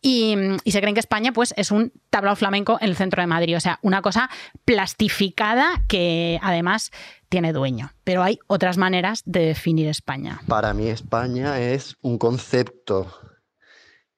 [0.02, 3.58] y, se creen que España pues, es un tablao flamenco en el centro de Madrid.
[3.58, 4.30] O sea, una cosa
[4.64, 6.92] plastificada que además
[7.30, 7.92] tiene dueño.
[8.04, 10.42] Pero hay otras maneras de definir España.
[10.48, 13.08] Para mí España es un concepto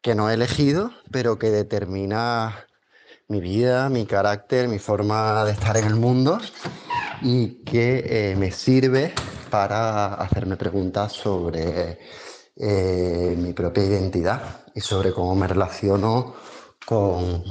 [0.01, 2.65] que no he elegido, pero que determina
[3.27, 6.39] mi vida, mi carácter, mi forma de estar en el mundo
[7.21, 9.13] y que eh, me sirve
[9.49, 11.99] para hacerme preguntas sobre
[12.55, 16.35] eh, mi propia identidad y sobre cómo me relaciono
[16.85, 17.43] con,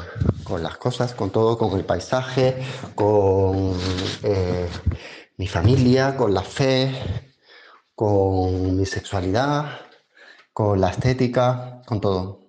[0.61, 2.57] las cosas, con todo, con el paisaje,
[2.95, 3.75] con
[4.25, 4.69] eh,
[5.39, 7.33] mi familia, con la fe,
[7.95, 9.81] con mi sexualidad,
[10.53, 12.48] con la estética, con todo.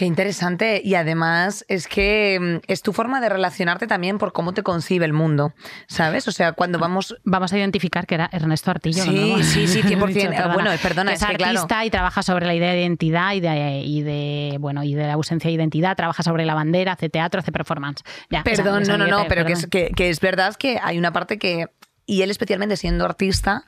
[0.00, 0.80] Qué interesante.
[0.82, 5.04] Y además es que mm, es tu forma de relacionarte también por cómo te concibe
[5.04, 5.52] el mundo,
[5.88, 6.26] ¿sabes?
[6.26, 7.16] O sea, cuando vamos...
[7.24, 9.02] Vamos a identificar que era Ernesto Artillo.
[9.04, 10.54] Sí, sí, sí, 100%.
[10.54, 14.56] bueno, perdona, es, artista y trabaja sobre la idea de identidad y de, y de,
[14.58, 18.02] bueno, y de la ausencia de identidad, trabaja sobre la bandera, hace teatro, hace performance.
[18.42, 21.38] perdón, no, no, no, pero que es, que, que es verdad que hay una parte
[21.38, 21.66] que
[22.06, 23.64] y él especialmente siendo artista,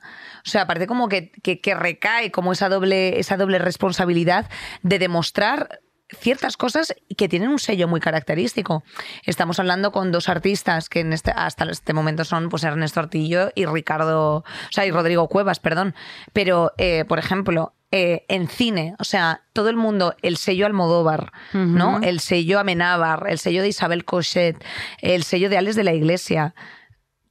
[0.46, 4.48] o sea, parece como que, que, que, recae como esa doble, esa doble responsabilidad
[4.82, 5.80] de demostrar
[6.18, 8.82] ciertas cosas que tienen un sello muy característico.
[9.24, 13.50] Estamos hablando con dos artistas que en este, hasta este momento son pues Ernesto Artillo
[13.54, 15.94] y Ricardo, o sea, y Rodrigo Cuevas, perdón.
[16.32, 21.30] Pero, eh, por ejemplo, eh, en cine, o sea, todo el mundo, el sello Almodóvar,
[21.52, 22.00] ¿no?
[22.02, 24.64] El sello Amenábar, el sello de Isabel Cochet,
[25.02, 26.54] el sello de Alex de la Iglesia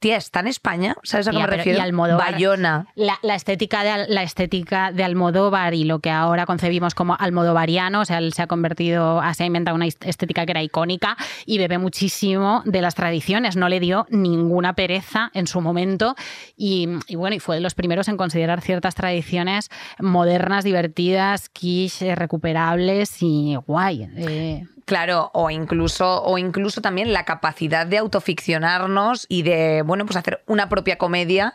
[0.02, 1.78] tía, está en España, ¿sabes a qué me refiero?
[1.78, 2.86] Y Almodóvar, Bayona.
[2.94, 8.04] La, estética de, la estética de Almodóvar y lo que ahora concebimos como almodovariano, o
[8.04, 11.78] sea, él se ha convertido, se ha inventado una estética que era icónica y bebe
[11.78, 16.16] muchísimo de las tradiciones, no le dio ninguna pereza en su momento
[16.56, 23.22] y, bueno, y fue de los primeros en considerar ciertas tradiciones modernas, divertidas, quiche, recuperables
[23.22, 24.08] y guay.
[24.16, 24.64] Eh.
[24.84, 30.42] Claro, o incluso, o incluso también la capacidad de autoficcionarnos y de, bueno, pues hacer
[30.46, 31.54] una propia comedia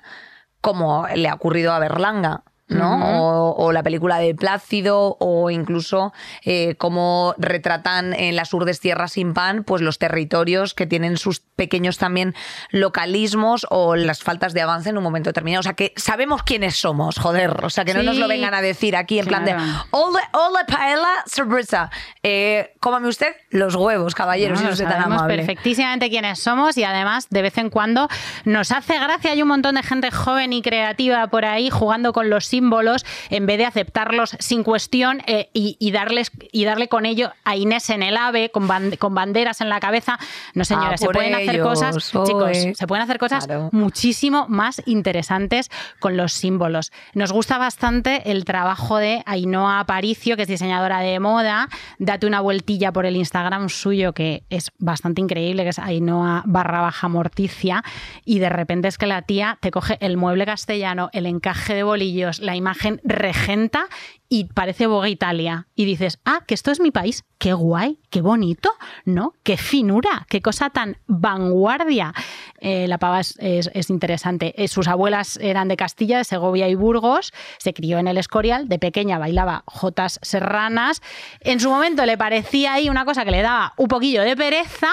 [0.61, 2.43] como le ha ocurrido a Berlanga.
[2.67, 3.51] ¿No?
[3.51, 6.13] o, la película de Plácido, o incluso
[6.43, 11.39] eh, cómo retratan en las urdes tierras sin pan, pues los territorios que tienen sus
[11.39, 12.35] pequeños también
[12.71, 15.61] localismos o las faltas de avance en un momento determinado.
[15.61, 17.63] O sea, que sabemos quiénes somos, joder.
[17.63, 19.53] O sea, que no nos lo vengan a decir aquí en plan de
[19.91, 21.89] hola, hola paella, sorpresa.
[22.23, 25.37] Eh, cómame usted los huevos, caballeros, si usted tan amable.
[25.37, 28.07] perfectísimamente quiénes somos y además de vez en cuando
[28.45, 29.31] nos hace gracia.
[29.31, 33.45] Hay un montón de gente joven y creativa por ahí jugando con los símbolos en
[33.45, 38.01] vez de aceptarlos sin cuestión eh, y, darles, y darle con ello a Inés en
[38.01, 40.17] el ave, con, con banderas en la cabeza.
[40.55, 41.95] No, señora, ah, se pueden hacer cosas,
[42.25, 46.91] chicos, se pueden hacer cosas muchísimo más interesantes con los símbolos.
[47.13, 51.69] Nos gusta bastante el trabajo de Ainhoa Aparicio, que es diseñadora de moda.
[51.99, 56.81] Date una vueltilla por el Instagram suyo, que es bastante increíble, que es Ainhoa barra
[56.81, 57.83] baja morticia.
[58.25, 61.83] Y de repente es que la tía te coge el mueble castellano, el encaje de
[61.83, 63.87] bolillos, la imagen regenta
[64.29, 65.67] y parece Boga Italia.
[65.75, 67.23] Y dices, ah, que esto es mi país.
[67.37, 68.71] Qué guay, qué bonito,
[69.05, 69.33] ¿no?
[69.43, 72.13] Qué finura, qué cosa tan vanguardia.
[72.59, 74.53] Eh, la pava es, interesante.
[74.61, 77.31] Eh, sus abuelas eran de Castilla, de Segovia y Burgos.
[77.59, 78.67] Se crió en el Escorial.
[78.67, 81.01] De pequeña bailaba jotas serranas.
[81.41, 84.89] En su momento le parecía ahí una cosa que le daba un poquillo de pereza,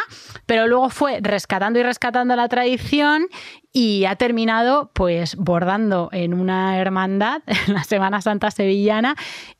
[0.47, 3.27] pero luego fue rescatando y rescatando la tradición
[3.77, 9.16] y ha terminado pues bordando en una hermandad en la Semana Santa Sevillana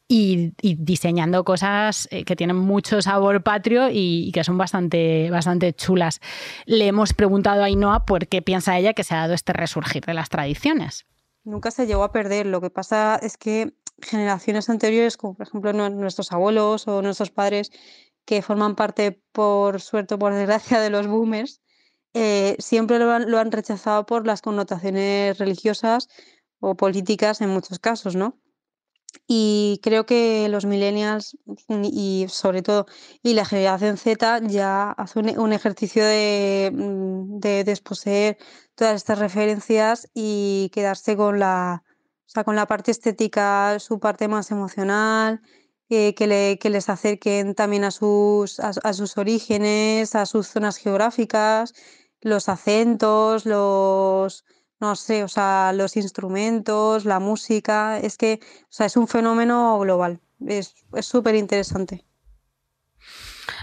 [0.07, 6.21] y, diseñando cosas eh, que tienen mucho sabor patrio y, que son bastante, bastante chulas.
[6.67, 10.05] Le hemos preguntado a Ainhoa por qué piensa ella que se ha dado este resurgir
[10.05, 11.07] de las tradiciones.
[11.43, 12.47] Nunca se llegó a perder.
[12.47, 17.73] Lo que pasa es que generaciones anteriores, como por ejemplo nuestros abuelos o nuestros padres,
[18.25, 21.61] que forman parte, por suerte o por desgracia, de los boomers,
[22.15, 26.09] eh, siempre lo han, rechazado por las connotaciones religiosas
[26.61, 28.39] o políticas en muchos casos, ¿no?
[29.29, 31.37] y creo que los millennials
[31.69, 32.87] y sobre todo
[33.23, 38.39] y la generación Z ya hace un, ejercicio de, mm, de, desposeer
[38.75, 41.85] todas estas referencias y quedarse con la,
[42.45, 45.41] con la parte estética, su parte más emocional,
[45.89, 51.73] que, le, les acerquen también a sus, a sus orígenes, a sus zonas geográficas,
[52.25, 54.45] los acentos, los
[54.81, 59.79] no sé, o sea, los instrumentos, la música, es que, o sea, es un fenómeno
[59.79, 62.05] global, es súper interesante.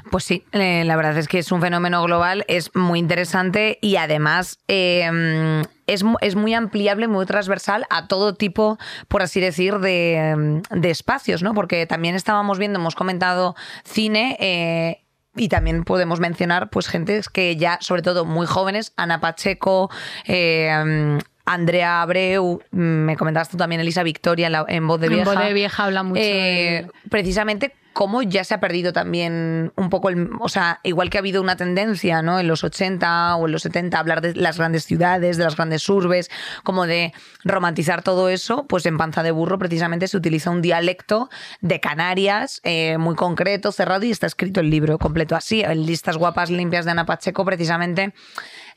[0.10, 3.98] Pues sí, eh, la verdad es que es un fenómeno global, es muy interesante y
[3.98, 10.62] además em, es, es, muy ampliable, muy transversal a todo tipo, por así decir, de,
[10.72, 11.54] de espacios, ¿no?
[11.54, 14.38] Porque también estábamos viendo, hemos comentado cine.
[14.40, 15.01] Eh,
[15.36, 19.90] y también podemos mencionar pues gente que ya, sobre todo muy jóvenes, Ana Pacheco,
[20.26, 25.32] eh, Andrea Abreu, me comentabas tú también Elisa Victoria en, Voz de Vieja.
[25.32, 26.22] En Voz de Vieja habla mucho.
[26.22, 30.30] Eh, precisamente cómo ya se ha perdido también un poco el.
[30.40, 32.40] O sea, igual que ha habido una tendencia, ¿no?
[32.40, 35.56] En los 80 o en los 70 a hablar de las grandes ciudades, de las
[35.56, 36.30] grandes urbes,
[36.64, 37.14] como de
[37.44, 41.30] romantizar todo eso, pues en Panza de Burro precisamente se utiliza un dialecto
[41.62, 45.62] de Canarias eh, muy concreto, cerrado y está escrito el libro completo así.
[45.62, 48.14] En Listas Guapas Limpias de Ana Pacheco, precisamente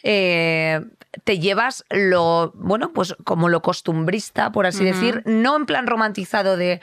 [0.03, 0.81] eh,
[1.23, 6.57] te llevas lo, bueno, pues como lo costumbrista, por así decir, no en plan romantizado
[6.57, 6.81] de,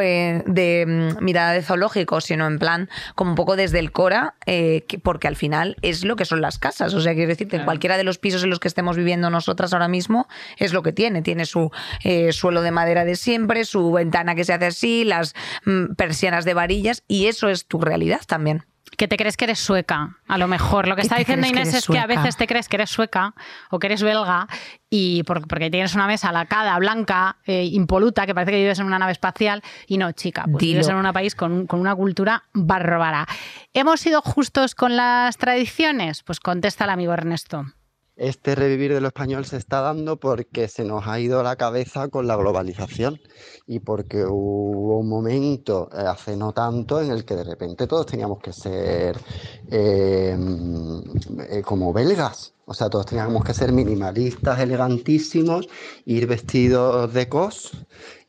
[0.00, 4.34] eh, de mm, mirada de zoológico, sino en plan como un poco desde el Cora,
[4.46, 6.94] eh, porque al final es lo que son las casas.
[6.94, 9.88] O sea, quiero decirte, cualquiera de los pisos en los que estemos viviendo nosotras ahora
[9.88, 10.28] mismo
[10.58, 11.22] es lo que tiene.
[11.22, 11.70] Tiene su
[12.32, 16.54] suelo de madera de siempre, su ventana que se hace así, las mm, persianas de
[16.54, 18.64] varillas, y eso es tu realidad también
[18.96, 20.18] que te crees que eres sueca.
[20.26, 22.76] A lo mejor lo que está diciendo Inés es que a veces te crees que
[22.76, 23.34] eres sueca
[23.70, 24.46] o que eres belga
[24.88, 28.98] y porque tienes una mesa lacada, blanca, eh, impoluta, que parece que vives en una
[28.98, 33.26] nave espacial y no, chica, pues vives en un país con, con una cultura bárbara.
[33.72, 36.22] ¿Hemos sido justos con las tradiciones?
[36.22, 37.66] Pues contesta el amigo Ernesto
[38.20, 42.08] este revivir de lo español se está dando porque se nos ha ido la cabeza
[42.08, 43.18] con la globalización
[43.66, 48.04] y porque hubo un momento eh, hace no tanto en el que de repente todos
[48.04, 49.16] teníamos que ser
[49.70, 51.02] em,
[51.48, 52.52] eh, como belgas.
[52.66, 55.66] O sea, todos teníamos que ser minimalistas, elegantísimos,
[56.04, 57.72] ir vestidos de cos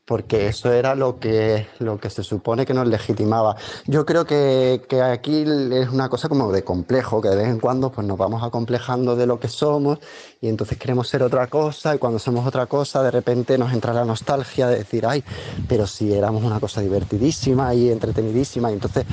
[0.04, 3.56] porque eso era lo que, lo que se supone que nos legitimaba.
[3.86, 7.60] Yo creo que, que, aquí es una cosa como de complejo, que de vez en
[7.60, 10.00] cuando pues, nos vamos acomplejando de lo que somos
[10.40, 13.92] y entonces queremos ser otra cosa y cuando somos otra cosa de repente nos entra
[13.92, 15.22] la nostalgia de decir, ay,
[15.68, 19.06] pero si éramos una cosa divertidísima y entretenidísima y entonces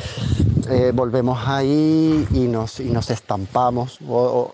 [0.69, 3.99] eh, volvemos ahí y nos, y nos estampamos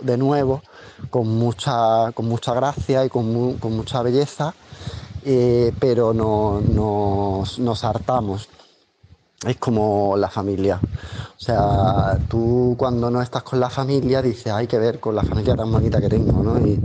[0.02, 0.62] de nuevo
[1.10, 4.54] con mucha, con mucha gracia y con, con mucha belleza
[5.26, 8.48] eh, pero no, nos, hartamos.
[9.46, 10.80] Es como la familia.
[10.82, 15.24] O sea, tú cuando no estás con la familia dices, hay que ver con la
[15.24, 16.60] familia tan bonita que tengo, ¿no?
[16.60, 16.80] Y,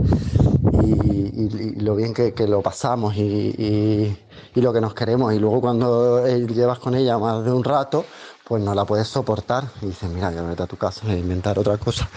[1.77, 4.15] lo bien que, lo pasamos y,
[4.55, 5.33] lo que nos queremos.
[5.33, 8.05] Y luego cuando llevas con ella más de un rato,
[8.51, 9.63] pues no la puedes soportar.
[9.81, 12.09] Y dices, mira, yo me meto a tu casa, voy a inventar otra cosa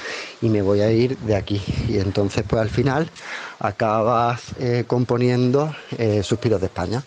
[0.43, 1.63] y me voy a ir de aquí.
[1.89, 3.09] Y entonces, pues al final
[3.61, 7.05] acabas eh, componiendo eh, Suspiros de España.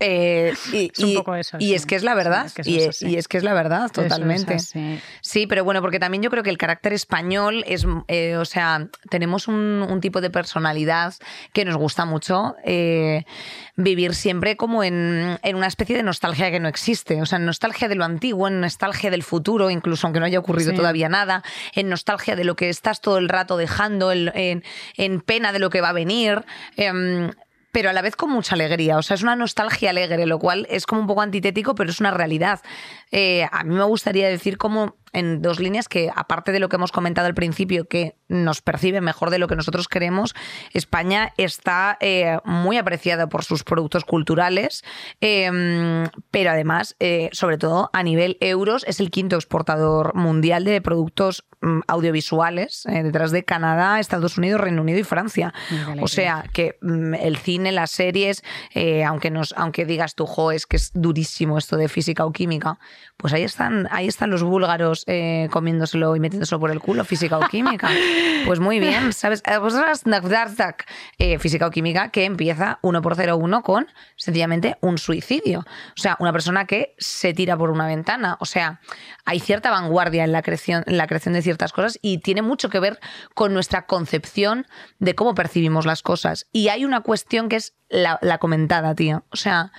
[0.00, 0.90] Eh, y,
[1.58, 2.50] y, es que es la verdad.
[2.64, 4.56] y, es, que es la verdad, totalmente.
[5.20, 8.88] sí, pero bueno, porque también yo creo que el carácter español es, eh, o sea,
[9.08, 11.14] tenemos un, tipo de personalidad
[11.52, 13.24] que nos gusta mucho eh,
[13.76, 17.22] vivir siempre como en, una especie de nostalgia que no existe.
[17.22, 20.40] O sea, en nostalgia de lo antiguo, en nostalgia del futuro, incluso aunque no haya
[20.40, 21.42] ocurrido todavía nada,
[21.74, 24.64] en nostalgia de lo que estás todo el rato dejando, en,
[24.96, 26.44] en pena de lo que va a venir.
[27.74, 28.96] Pero a la vez con mucha alegría.
[28.98, 31.98] O sea, es una nostalgia alegre, lo cual es como un poco antitético, pero es
[31.98, 32.60] una realidad.
[33.10, 36.76] Eh, a mí me gustaría decir como en dos líneas que, aparte de lo que
[36.76, 40.34] hemos comentado al principio, que nos percibe mejor de lo que nosotros queremos,
[40.72, 44.84] España está eh, muy apreciada por sus productos culturales,
[45.20, 50.80] em, pero además, eh, sobre todo a nivel euros, es el quinto exportador mundial de
[50.80, 55.54] productos mm, audiovisuales, detrás de Canadá, Estados Unidos, Reino Unido y Francia.
[56.00, 58.42] O sea, que mm, el cine, las series,
[59.06, 62.78] aunque, nos, aunque digas tú, jo, es que es durísimo esto de física o química,
[63.16, 67.38] pues ahí están, ahí están los búlgaros eh, comiéndoselo y metiéndoselo por el culo, física
[67.38, 67.90] o química.
[68.44, 69.42] Pues muy bien, ¿sabes?
[69.46, 70.04] Eh, vosotras,
[71.18, 73.86] eh, física o química, que empieza 1 por 0,1 con
[74.16, 75.60] sencillamente un suicidio.
[75.60, 78.36] O sea, una persona que se tira por una ventana.
[78.40, 78.80] O sea,
[79.24, 82.68] hay cierta vanguardia en la creación, en la creación de ciertas cosas y tiene mucho
[82.68, 83.00] que ver
[83.32, 84.66] con nuestra concepción
[84.98, 86.46] de cómo percibimos las cosas.
[86.52, 89.24] Y hay una cuestión que es la, la comentada, tío.
[89.30, 89.72] O sea,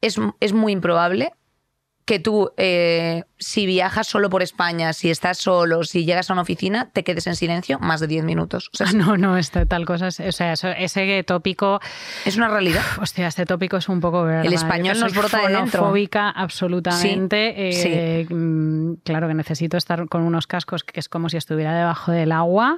[0.00, 1.32] es, es muy improbable
[2.04, 6.42] que tú, eh, si viajas solo por España, si estás solo, si llegas a una
[6.42, 8.70] oficina, te quedes en silencio más de 10 minutos.
[8.72, 10.08] O sea, Ah, no, no, este, tal cosa.
[10.08, 11.80] es- O sea, eso- ese tópico.
[12.24, 12.82] es una realidad.
[13.00, 14.44] Hostia, este tópico es un poco verdad.
[14.44, 15.80] El Yo español nos brota de dentro.
[16.36, 17.72] absolutamente.
[17.72, 21.76] Sí, eh, mm, Claro que necesito estar con unos cascos que es como si estuviera
[21.76, 22.76] debajo del agua.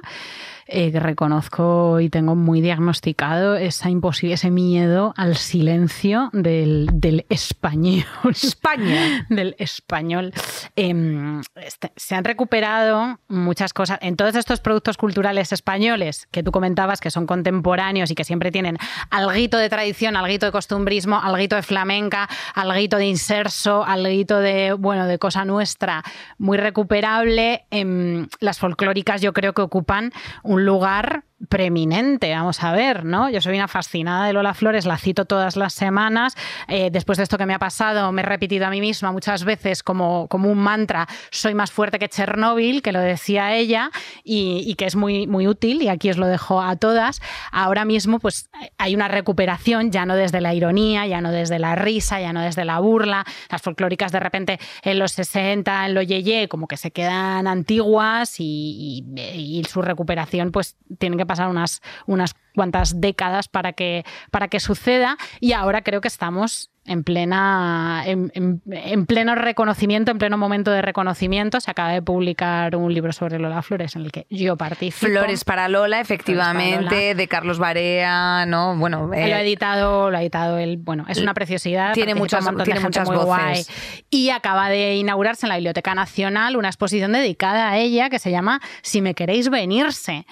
[0.67, 7.23] eh, que reconozco y tengo muy diagnosticado esa imposi- ese miedo al silencio del, del
[7.29, 8.03] español.
[8.31, 9.27] España.
[9.29, 10.33] del español.
[10.75, 13.99] Em, este, se han recuperado muchas cosas.
[14.01, 18.51] En todos estos productos culturales españoles que tú comentabas, que son contemporáneos y que siempre
[18.51, 18.77] tienen
[19.09, 25.07] alguito de tradición, alguito de costumbrismo, alguito de flamenca, alguito de inserso, alguito de, bueno,
[25.07, 26.03] de cosa nuestra,
[26.37, 27.65] muy recuperable.
[27.71, 30.11] Em, las folclóricas yo creo que ocupan
[30.43, 33.29] un lugar preeminente, vamos a ver, ¿no?
[33.29, 36.35] Yo soy una fascinada de Lola Flores, la cito todas las semanas.
[36.67, 39.43] Eh, después de esto que me ha pasado, me he repetido a mí misma muchas
[39.43, 43.91] veces como, como un mantra, soy más fuerte que Chernóbil, que lo decía ella,
[44.23, 47.21] y, que es muy, muy útil, y aquí os lo dejo a todas.
[47.51, 51.75] Ahora mismo, pues hay una recuperación, ya no desde la ironía, ya no desde la
[51.75, 53.25] risa, ya no desde la burla.
[53.51, 58.39] Las folclóricas de repente en los 60, en lo yeye, como que se quedan antiguas
[58.39, 64.03] y, y- y su recuperación, pues tienen que pasar unas, unas cuantas décadas para que,
[64.31, 65.17] para que suceda.
[65.39, 70.69] Y ahora creo que estamos en plena en, en- en pleno reconocimiento, en pleno momento
[70.71, 71.59] de reconocimiento.
[71.59, 75.07] Se acaba de publicar un libro sobre Lola Flores en el que yo participo.
[75.07, 78.75] Flores para Lola, efectivamente, de Carlos Barea, ¿no?
[78.77, 80.77] Bueno, eh, lo ha editado, lo ha editado él.
[80.77, 81.93] Bueno, es una preciosidad.
[81.93, 83.25] Tiene muchas- tiene muchas voces.
[83.25, 83.65] guay.
[84.11, 88.29] Y acaba de inaugurarse en la Biblioteca Nacional una exposición dedicada a ella que se
[88.31, 90.25] llama Si me queréis venirse.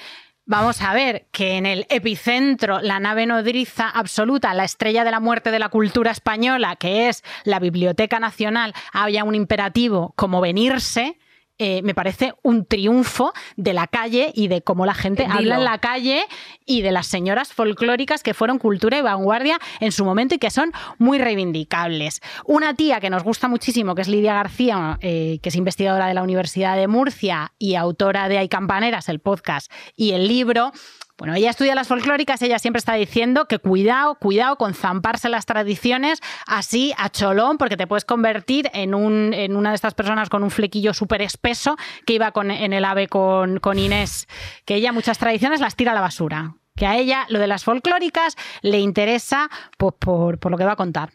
[0.46, 5.22] Vamos a ver que en el epicentro, la nave nodriza absoluta, la estrella de la
[5.22, 11.18] muerte de la cultura española, que es la Biblioteca Nacional, haya un imperativo como venirse.
[11.60, 15.36] Eh, me parece un triunfo de la calle y de cómo la gente Dilo.
[15.36, 16.26] habla en la calle
[16.66, 20.50] y de las señoras folclóricas que fueron cultura y vanguardia en su momento y que
[20.50, 22.22] son muy reivindicables.
[22.46, 26.16] Una tía que nos gusta muchísimo, que es Lidia García, eh, que es investigadora de
[26.16, 30.72] la Universidad de Murcia y autora de Hay Campaneras, el podcast y el libro.
[31.18, 35.46] Bueno, ella estudia las folclóricas, ella siempre está diciendo que cuidado, cuidado con zamparse las
[35.46, 40.30] tradiciones así a cholón, porque te puedes convertir en, un, en una de estas personas
[40.30, 44.28] con un flequillo súper espeso que iba con- en el AVE con, con Inés,
[44.66, 46.56] que ella muchas tradiciones las tira a la basura.
[46.76, 50.72] Que a ella lo de las folclóricas le interesa pues, por, por lo que va
[50.72, 51.12] a contar.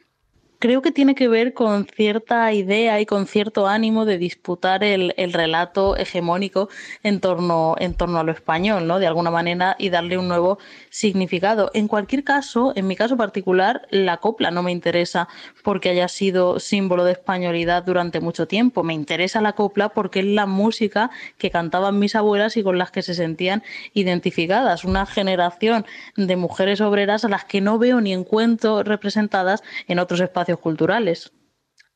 [0.59, 5.15] Creo que tiene que ver con cierta idea y con cierto ánimo de disputar el,
[5.17, 6.69] el relato hegemónico
[7.03, 8.99] en torno, en torno a lo español, ¿no?
[8.99, 10.59] De alguna manera, y darle un nuevo
[10.91, 11.71] significado.
[11.75, 15.29] En cualquier caso, en mi caso particular, la copla no me interesa
[15.63, 18.83] porque haya sido símbolo de españolidad durante mucho tiempo.
[18.83, 22.91] Me interesa la copla porque es la música que cantaban mis abuelas y con las
[22.91, 23.63] que se sentían
[23.95, 24.85] identificadas.
[24.85, 25.87] Una generación
[26.17, 31.33] de mujeres obreras a las que no veo ni encuentro representadas en otros espacios culturales.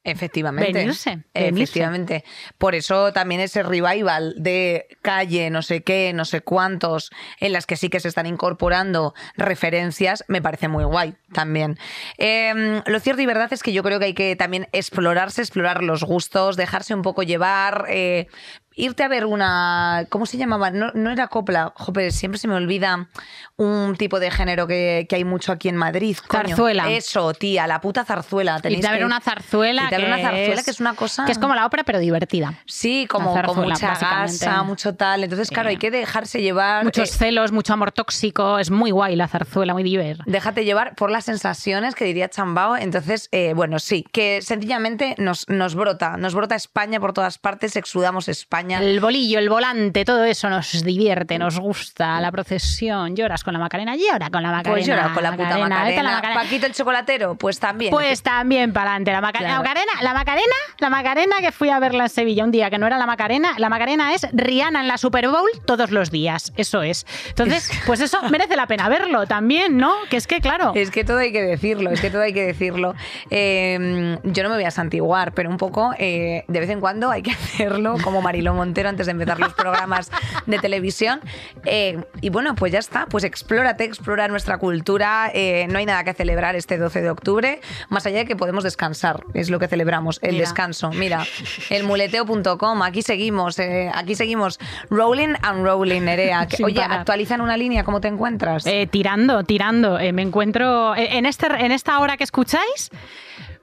[0.04, 0.72] Efectivamente.
[0.72, 1.62] Venirse, venirse.
[1.62, 2.24] Efectivamente.
[2.58, 7.66] Por eso también ese revival de calle, no sé qué, no sé cuántos, en las
[7.66, 11.78] que sí que se están incorporando referencias, me parece muy guay también.
[12.18, 15.84] Eh, lo cierto y verdad es que yo creo que hay que también explorarse, explorar
[15.84, 17.86] los gustos, dejarse un poco llevar.
[17.88, 18.26] eh,
[18.74, 20.06] Irte a ver una.
[20.08, 20.70] ¿Cómo se llamaba?
[20.70, 21.72] No, no era copla.
[21.76, 23.08] Joder, siempre se me olvida
[23.56, 26.16] un tipo de género que, que hay mucho aquí en Madrid.
[26.26, 26.48] coño.
[26.48, 26.90] Zarzuela.
[26.90, 28.60] Eso, tía, la puta zarzuela.
[28.60, 29.82] Tenéis Irte a ver una zarzuela.
[29.84, 31.24] Irte a ver una zarzuela es- que es una cosa.
[31.24, 32.54] Que es como la ópera, pero divertida.
[32.66, 35.24] Sí, como con mucha gasa, mucho tal.
[35.24, 36.84] Entonces, claro, hay que dejarse llevar.
[36.84, 38.58] Muchos eh, celos, mucho amor tóxico.
[38.58, 40.18] Es muy guay la zarzuela, muy diver.
[40.26, 42.76] Déjate llevar por las sensaciones que diría Chambao.
[42.76, 47.76] Entonces, eh, bueno, sí, que sencillamente nos, nos brota, nos brota España por todas partes,
[47.76, 48.61] exudamos España.
[48.70, 52.20] El bolillo, el volante, todo eso nos divierte, nos gusta.
[52.20, 54.72] La procesión, lloras con la Macarena, llora con la Macarena.
[54.74, 56.20] Pues llora con la puta Macarena.
[56.22, 56.34] la.
[56.34, 57.90] Paquito el chocolatero, pues también.
[57.90, 59.12] Pues también para adelante.
[59.12, 59.54] La, Maca- Claro.
[59.54, 62.78] la Macarena, la Macarena, la Macarena que fui a verla en Sevilla un día que
[62.78, 63.54] no era la Macarena.
[63.58, 66.52] La Macarena es Rihanna en la Super Bowl todos los días.
[66.56, 67.06] Eso es.
[67.28, 69.92] Entonces, pues eso merece la pena verlo también, ¿no?
[70.10, 70.72] Que es que, claro.
[70.74, 72.94] Es que todo hay que decirlo, es que todo hay que decirlo.
[73.30, 77.10] Eh, yo no me voy a santiguar, pero un poco eh, de vez en cuando
[77.10, 78.22] hay que hacerlo, como
[78.54, 80.10] Montero antes de empezar los programas
[80.46, 81.20] de televisión.
[81.64, 85.30] Eh, y bueno, pues ya está, pues explórate, explora nuestra cultura.
[85.34, 88.64] eh, no hay nada que celebrar este 12 de octubre, más allá de que podemos
[88.64, 90.42] descansar, es lo que celebramos, el Mira.
[90.44, 90.90] descanso.
[90.90, 91.24] Mira,
[91.70, 94.58] el muleteo.com, aquí seguimos, eh, aquí seguimos.
[94.90, 96.46] Rolling and rolling, Nerea.
[96.64, 97.00] Oye, parar.
[97.00, 98.64] actualizan una línea, ¿cómo te encuentras?
[98.90, 99.98] Tirando, tirando.
[100.12, 102.90] Me encuentro en, este, en esta hora que escucháis.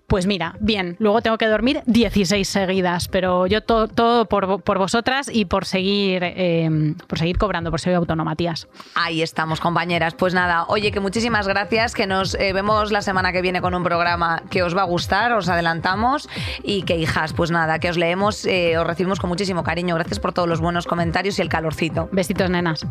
[0.09, 4.79] Pues mira, bien, luego tengo que dormir 16 seguidas, pero yo todo, todo por, por
[4.79, 8.67] vosotras y por seguir, eh, por seguir cobrando, por ser autónoma, tías.
[8.95, 10.15] Ahí estamos, compañeras.
[10.15, 13.75] Pues nada, oye, que muchísimas gracias, que nos eh, vemos la semana que viene con
[13.75, 16.27] un programa que os va a gustar, os adelantamos
[16.63, 19.93] y que hijas, pues nada, que os leemos, eh, os recibimos con muchísimo cariño.
[19.93, 22.09] Gracias por todos los buenos comentarios y el calorcito.
[22.11, 22.83] Besitos, nenas.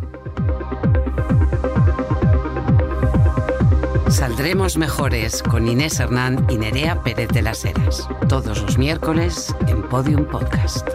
[4.10, 8.08] Saldremos mejores con Inés Hernán y Nerea Pérez de las Heras.
[8.28, 10.88] Todos los miércoles en Podium Podcast.